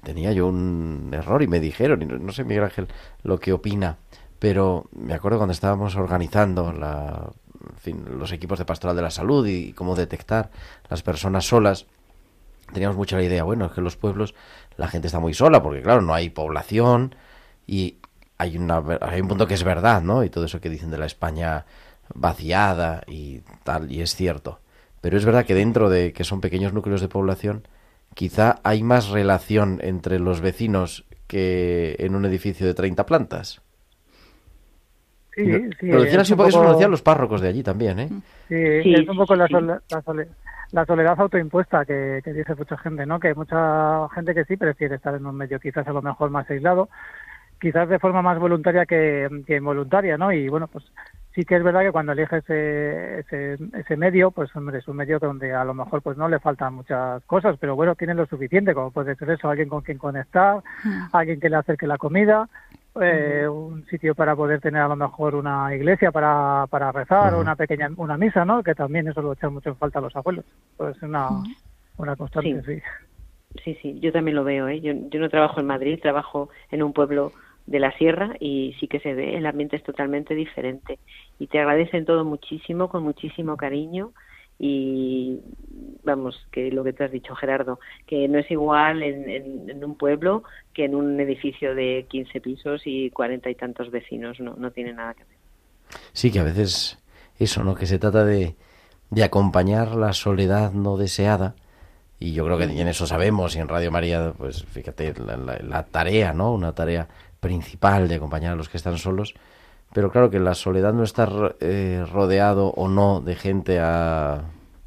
[0.02, 2.88] tenía yo un error y me dijeron, y no, no sé Miguel Ángel
[3.22, 3.96] lo que opina,
[4.38, 7.30] pero me acuerdo cuando estábamos organizando la,
[7.78, 10.50] fin, los equipos de pastoral de la salud y cómo detectar
[10.88, 11.86] las personas solas,
[12.72, 14.34] teníamos mucho la idea, bueno, es que en los pueblos
[14.76, 17.14] la gente está muy sola, porque claro, no hay población
[17.66, 17.96] y
[18.38, 20.22] hay, una, hay un punto que es verdad, ¿no?
[20.24, 21.64] Y todo eso que dicen de la España
[22.14, 24.60] vaciada y tal, y es cierto.
[25.00, 27.66] Pero es verdad que dentro de que son pequeños núcleos de población,
[28.14, 33.62] quizá hay más relación entre los vecinos que en un edificio de 30 plantas.
[35.36, 35.86] Sí, sí.
[35.88, 38.08] Lo decían así, un porque eso lo poco- decían los párrocos de allí también, ¿eh?
[38.48, 39.52] Sí, Sí, es un poco la, sí.
[39.52, 40.28] sole- la, sole-
[40.72, 43.20] la soledad autoimpuesta que, que dice mucha gente, ¿no?
[43.20, 46.30] Que hay mucha gente que sí prefiere estar en un medio quizás a lo mejor
[46.30, 46.88] más aislado,
[47.60, 50.32] quizás de forma más voluntaria que, que involuntaria, ¿no?
[50.32, 50.84] Y bueno, pues
[51.34, 54.96] sí que es verdad que cuando elige ese, ese, ese medio, pues hombre, es un
[54.96, 58.24] medio donde a lo mejor pues no le faltan muchas cosas, pero bueno, tiene lo
[58.26, 60.62] suficiente, como puede ser eso, alguien con quien conectar,
[61.12, 62.48] alguien que le acerque la comida,
[63.00, 67.40] eh, un sitio para poder tener a lo mejor una iglesia para, para rezar o
[67.40, 68.62] una pequeña una misa, ¿no?
[68.62, 70.44] Que también eso lo echan mucho en falta los abuelos.
[70.76, 71.28] Pues es una,
[71.96, 72.82] una constante, sí.
[73.64, 74.68] Sí, sí, yo también lo veo.
[74.68, 74.80] ¿eh?
[74.80, 77.32] Yo, yo no trabajo en Madrid, trabajo en un pueblo
[77.66, 80.98] de la sierra y sí que se ve, el ambiente es totalmente diferente.
[81.38, 84.12] Y te agradecen todo muchísimo, con muchísimo cariño
[84.58, 85.38] y
[86.04, 89.28] vamos, que lo que te has dicho, Gerardo, que no es igual en,
[89.70, 94.40] en, un pueblo que en un edificio de 15 pisos y cuarenta y tantos vecinos,
[94.40, 95.36] no, no tiene nada que ver.
[96.12, 96.98] Sí, que a veces
[97.38, 97.74] eso, ¿no?
[97.74, 98.54] Que se trata de,
[99.10, 101.54] de acompañar la soledad no deseada.
[102.18, 105.82] Y yo creo que en eso sabemos, y en Radio María, pues fíjate, la- la
[105.84, 106.52] tarea, ¿no?
[106.54, 107.08] Una tarea
[107.40, 109.34] principal de acompañar a los que están solos.
[109.92, 114.42] Pero claro que la soledad no está ro- eh, rodeado o no de gente a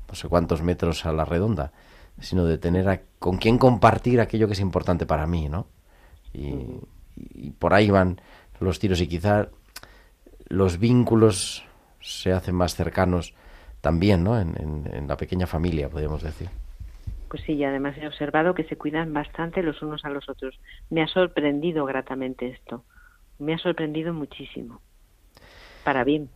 [0.08, 1.72] no sé cuántos metros a la redonda,
[2.20, 5.68] sino de tener a, con quién compartir aquello que es importante para mí, ¿no?
[6.34, 6.82] Y,
[7.18, 8.22] y por ahí van
[8.60, 9.50] los tiros y quizá
[10.50, 11.66] los vínculos
[12.02, 13.34] se hacen más cercanos
[13.82, 14.40] también, ¿no?
[14.40, 16.50] En, en- en la pequeña familia, podríamos decir.
[17.30, 20.60] Pues sí, y además he observado que se cuidan bastante los unos a los otros.
[20.90, 22.86] Me ha sorprendido gratamente esto.
[23.40, 24.84] Me ha sorprendido muchísimo.
[25.90, 26.30] Para bien.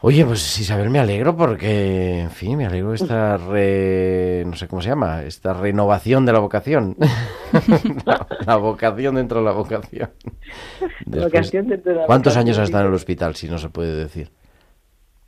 [0.00, 4.42] Oye, pues Isabel, me alegro porque, en fin, me alegro de esta re...
[4.46, 6.96] no sé cómo se llama, esta renovación de la vocación.
[8.06, 10.08] la, la vocación dentro de la vocación.
[11.04, 13.58] Después- Vocación dentro de la ¿Cuántos vocación, años has estado en el hospital, si no
[13.58, 14.30] se puede decir?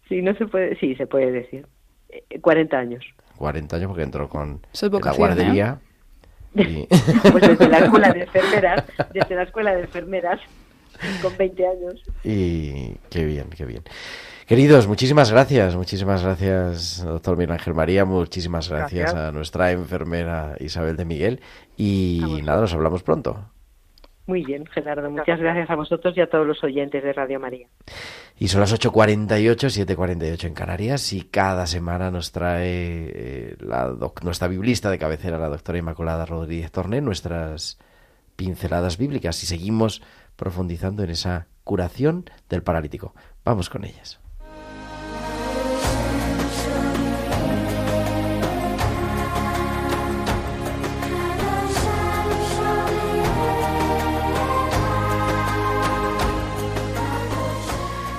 [0.09, 1.67] Sí, no se puede, sí, se puede decir.
[2.09, 3.05] Eh, 40 años.
[3.37, 5.35] 40 años porque entró con la vocación, ¿eh?
[5.35, 5.79] guardería.
[6.55, 6.87] y-
[7.33, 10.41] Pues desde la escuela de enfermeras, desde la escuela de enfermeras,
[11.23, 12.03] con 20 años.
[12.25, 13.83] Y qué bien, qué bien.
[14.47, 19.21] Queridos, muchísimas gracias, muchísimas gracias, doctor Miguel Ángel María, muchísimas gracias, Gracias.
[19.29, 21.41] a nuestra enfermera Isabel de Miguel
[21.77, 23.51] y nada, nos hablamos pronto.
[24.29, 25.09] Muy bien, Gerardo.
[25.11, 27.69] Muchas gracias a vosotros y a todos los oyentes de Radio María.
[28.39, 34.23] Y son las 8.48, 7.48 en Canarias y cada semana nos trae eh, la doc-
[34.25, 37.79] nuestra biblista de cabecera, la doctora Inmaculada Rodríguez Torné, nuestras
[38.35, 40.03] pinceladas bíblicas y seguimos
[40.37, 43.15] profundizando en esa curación del paralítico.
[43.45, 44.21] Vamos con ellas.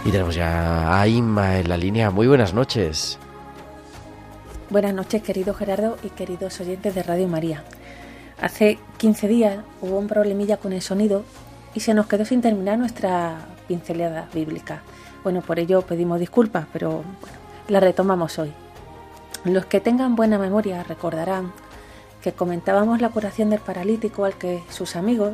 [0.07, 2.09] Y tenemos ya a Inma en la línea.
[2.11, 3.19] Muy buenas noches.
[4.69, 7.63] Buenas noches, querido Gerardo y queridos oyentes de Radio María.
[8.39, 11.25] Hace 15 días hubo un problemilla con el sonido
[11.73, 13.37] y se nos quedó sin terminar nuestra
[13.67, 14.81] pincelada bíblica.
[15.23, 17.03] Bueno, por ello pedimos disculpas, pero
[17.67, 18.51] la retomamos hoy.
[19.43, 21.51] Los que tengan buena memoria recordarán
[22.21, 25.33] que comentábamos la curación del paralítico al que sus amigos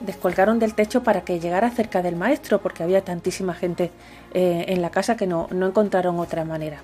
[0.00, 3.90] descolgaron del techo para que llegara cerca del maestro, porque había tantísima gente
[4.32, 6.80] eh, en la casa que no, no encontraron otra manera.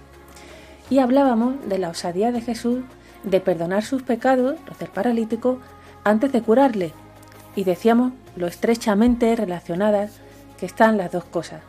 [0.90, 2.84] Y hablábamos de la osadía de Jesús
[3.22, 5.58] de perdonar sus pecados, los del paralítico,
[6.04, 6.92] antes de curarle.
[7.56, 10.20] Y decíamos lo estrechamente relacionadas
[10.58, 11.62] que están las dos cosas.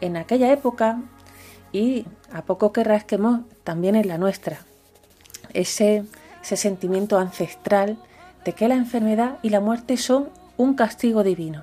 [0.00, 1.00] En aquella época,
[1.72, 4.60] y a poco que rasquemos, también en la nuestra.
[5.52, 6.04] Ese,
[6.42, 7.98] ese sentimiento ancestral
[8.44, 11.62] de que la enfermedad y la muerte son un castigo divino.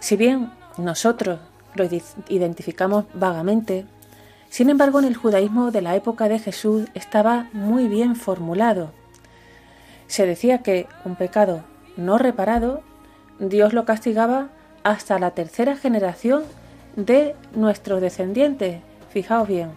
[0.00, 1.40] Si bien nosotros
[1.74, 1.84] lo
[2.28, 3.86] identificamos vagamente,
[4.52, 8.90] sin embargo, en el judaísmo de la época de Jesús estaba muy bien formulado.
[10.08, 11.64] Se decía que un pecado
[11.96, 12.82] no reparado,
[13.38, 14.48] Dios lo castigaba
[14.84, 16.44] hasta la tercera generación
[16.96, 18.80] de nuestros descendientes.
[19.10, 19.70] Fijaos bien.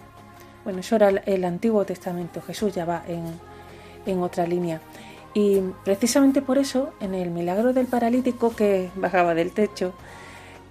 [0.63, 2.41] Bueno, eso era el Antiguo Testamento.
[2.41, 3.23] Jesús ya va en,
[4.05, 4.81] en otra línea.
[5.33, 9.93] Y precisamente por eso, en el milagro del paralítico que bajaba del techo,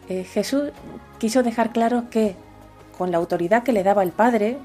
[0.09, 0.71] eh, Jesús
[1.19, 2.35] quiso dejar claro que
[2.97, 4.57] con la autoridad que le daba el Padre,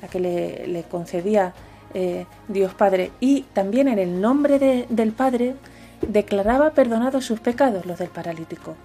[0.00, 1.52] la que le, concedía
[1.94, 5.54] eh, Dios Padre, y también en el nombre del Padre,
[6.02, 8.76] declaraba perdonados sus pecados, los del paralítico.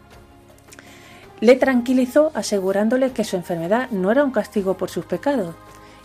[1.40, 5.56] Le tranquilizó asegurándole que su enfermedad no era un castigo por sus pecados,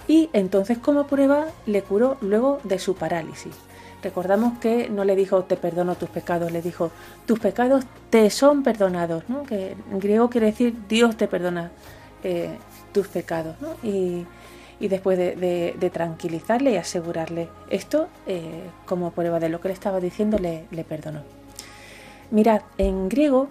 [0.08, 3.54] y entonces como prueba le curó luego de su parálisis.
[4.02, 6.90] Recordamos que no le dijo te perdono tus pecados, le dijo
[7.24, 9.44] tus pecados te son perdonados, ¿no?
[9.44, 11.70] que en griego quiere decir Dios te perdona
[12.24, 12.58] eh,
[12.92, 13.56] tus pecados.
[14.80, 20.38] Después de, tranquilizarle y asegurarle esto, eh, como prueba de lo que le estaba diciendo,
[20.38, 21.22] le, perdonó.
[22.30, 23.48] Mirad, en griego,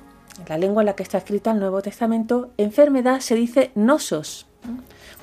[0.47, 4.47] la lengua en la que está escrita el Nuevo Testamento, enfermedad se dice nosos.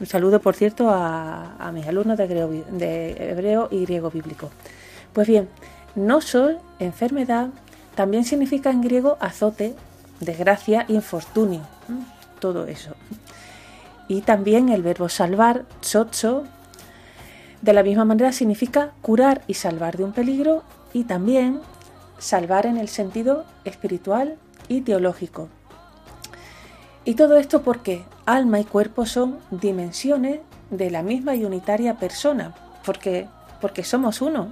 [0.00, 4.50] Un saludo, por cierto, a, mis alumnos de, de hebreo y griego bíblico.
[5.12, 5.48] Pues bien,
[5.94, 7.48] nosos, enfermedad,
[7.94, 9.74] también significa en griego azote,
[10.20, 11.62] desgracia, infortunio,
[12.38, 12.94] todo eso.
[14.08, 16.44] Y también el verbo salvar, tsotso,
[17.62, 21.60] de la misma manera significa curar y salvar de un peligro y también
[22.18, 24.36] salvar en el sentido espiritual
[24.68, 25.48] y teológico.
[27.04, 30.40] Y todo esto porque alma y cuerpo son dimensiones
[30.70, 32.54] de la misma y unitaria persona,
[32.84, 33.26] porque,
[33.60, 34.48] porque somos uno,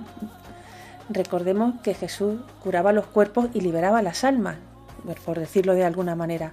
[1.08, 4.56] Recordemos que Jesús curaba los cuerpos y liberaba las almas,
[5.24, 6.52] por decirlo de alguna manera.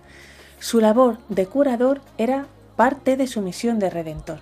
[0.60, 2.45] Su labor de curador era
[2.76, 4.40] parte de su misión de redentor.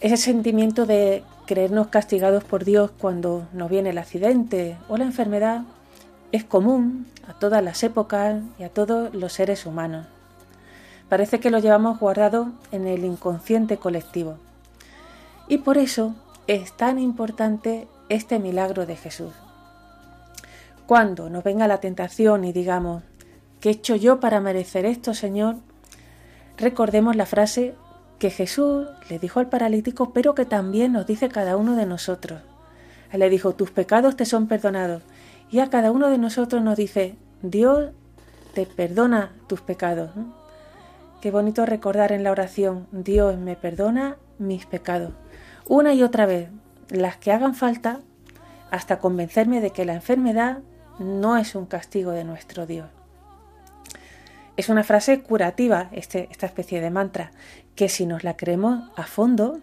[0.00, 5.62] Ese sentimiento de creernos castigados por Dios cuando nos viene el accidente o la enfermedad
[6.32, 10.06] es común a todas las épocas y a todos los seres humanos.
[11.08, 14.36] Parece que lo llevamos guardado en el inconsciente colectivo.
[15.48, 16.14] Y por eso
[16.46, 19.32] es tan importante este milagro de Jesús.
[20.86, 23.02] Cuando nos venga la tentación y digamos,
[23.60, 25.56] ¿qué he hecho yo para merecer esto, Señor?
[26.56, 27.74] Recordemos la frase
[28.18, 32.42] que Jesús le dijo al paralítico, pero que también nos dice cada uno de nosotros.
[33.12, 35.02] Él le dijo, tus pecados te son perdonados.
[35.50, 37.90] Y a cada uno de nosotros nos dice, Dios
[38.54, 40.10] te perdona tus pecados.
[41.20, 45.12] Qué bonito recordar en la oración, Dios me perdona mis pecados.
[45.66, 46.50] Una y otra vez,
[46.88, 48.00] las que hagan falta
[48.70, 50.58] hasta convencerme de que la enfermedad
[50.98, 52.86] no es un castigo de nuestro Dios.
[54.56, 57.32] Es una frase curativa, este, esta especie de mantra,
[57.74, 59.58] que si nos la creemos a fondo,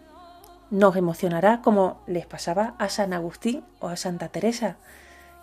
[0.69, 4.77] nos emocionará como les pasaba a San Agustín o a Santa Teresa,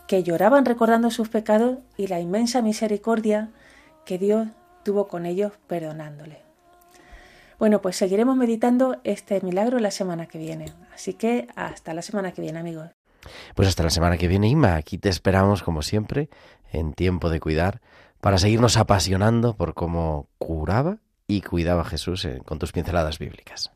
[0.07, 3.51] que lloraban recordando sus pecados y la inmensa misericordia
[4.05, 4.49] que Dios
[4.83, 6.49] tuvo con ellos perdonándole.
[7.59, 10.73] Bueno, pues seguiremos meditando este milagro la semana que viene.
[10.95, 12.91] Así que hasta la semana que viene, amigos.
[13.55, 14.77] Pues hasta la semana que viene, Inma.
[14.77, 16.31] Aquí te esperamos, como siempre,
[16.73, 17.81] en tiempo de cuidar,
[18.21, 23.71] para seguirnos apasionando por cómo curaba y cuidaba Jesús eh, con tus pinceladas bíblicas.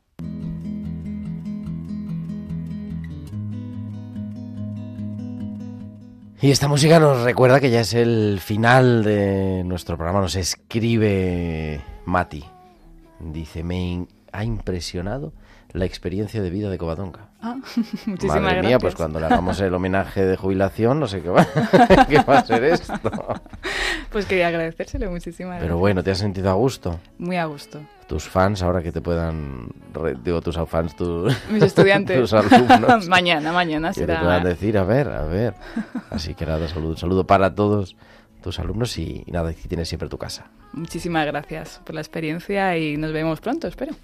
[6.41, 10.21] Y esta música nos recuerda que ya es el final de nuestro programa.
[10.21, 12.45] Nos escribe Mati,
[13.21, 15.33] Dice, me ha impresionado
[15.71, 17.32] la experiencia de vida de Covadonga.
[17.45, 17.57] Ah,
[18.07, 21.45] muchísimas Madre mía, pues cuando le hagamos el homenaje de jubilación, no sé qué va,
[22.09, 22.95] qué va a ser esto.
[24.11, 27.01] Pues quería agradecérselo muchísimas Pero bueno, ¿te has sentido a gusto?
[27.19, 27.81] Muy a gusto.
[28.07, 29.71] Tus fans, ahora que te puedan,
[30.23, 33.09] digo tus fans, tus, mis estudiantes, tus alumnos.
[33.09, 34.15] mañana, mañana será.
[34.15, 35.55] Que te puedan decir, a ver, a ver.
[36.11, 37.97] Así que nada, saludo, saludo para todos
[38.43, 40.47] tus alumnos y, nada, aquí tienes siempre tu casa.
[40.73, 43.95] Muchísimas gracias por la experiencia y nos vemos pronto, espero.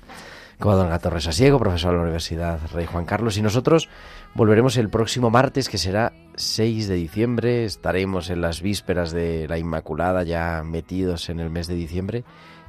[0.59, 3.89] Covadonga Torres Asiego, profesor de la Universidad Rey Juan Carlos, y nosotros
[4.35, 7.65] volveremos el próximo martes, que será 6 de diciembre.
[7.65, 12.25] Estaremos en las vísperas de la Inmaculada, ya metidos en el mes de diciembre,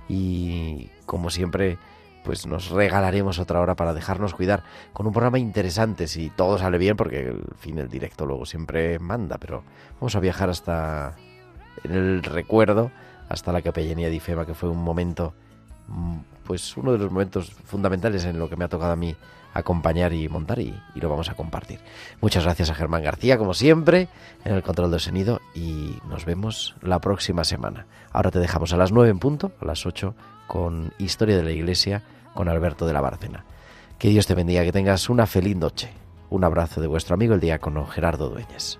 [0.08, 1.80] y como siempre,
[2.24, 4.64] pues nos regalaremos otra hora para dejarnos cuidar
[4.94, 9.00] con un programa interesante, si todo sale bien, porque el fin el directo luego siempre
[9.00, 9.64] manda, pero
[10.00, 11.16] vamos a viajar hasta
[11.84, 12.92] el recuerdo
[13.30, 15.34] hasta la capellanía de Ifema, que fue un momento,
[15.88, 16.18] mm,
[16.50, 19.16] pues uno de los momentos fundamentales en lo que me ha tocado a mí
[19.54, 21.80] acompañar y montar y, lo vamos a compartir.
[22.22, 24.08] Muchas gracias a Germán García, como siempre,
[24.44, 27.86] en el control del sonido y nos vemos la próxima semana.
[28.12, 30.16] Ahora te dejamos a las 9 en punto, a las 8
[30.48, 32.02] con Historia de la Iglesia
[32.34, 33.46] con Alberto de la Bárcena.
[34.00, 35.92] Que Dios te bendiga, que tengas una feliz noche.
[36.32, 38.80] Un abrazo de vuestro amigo el diácono Gerardo Dueñas.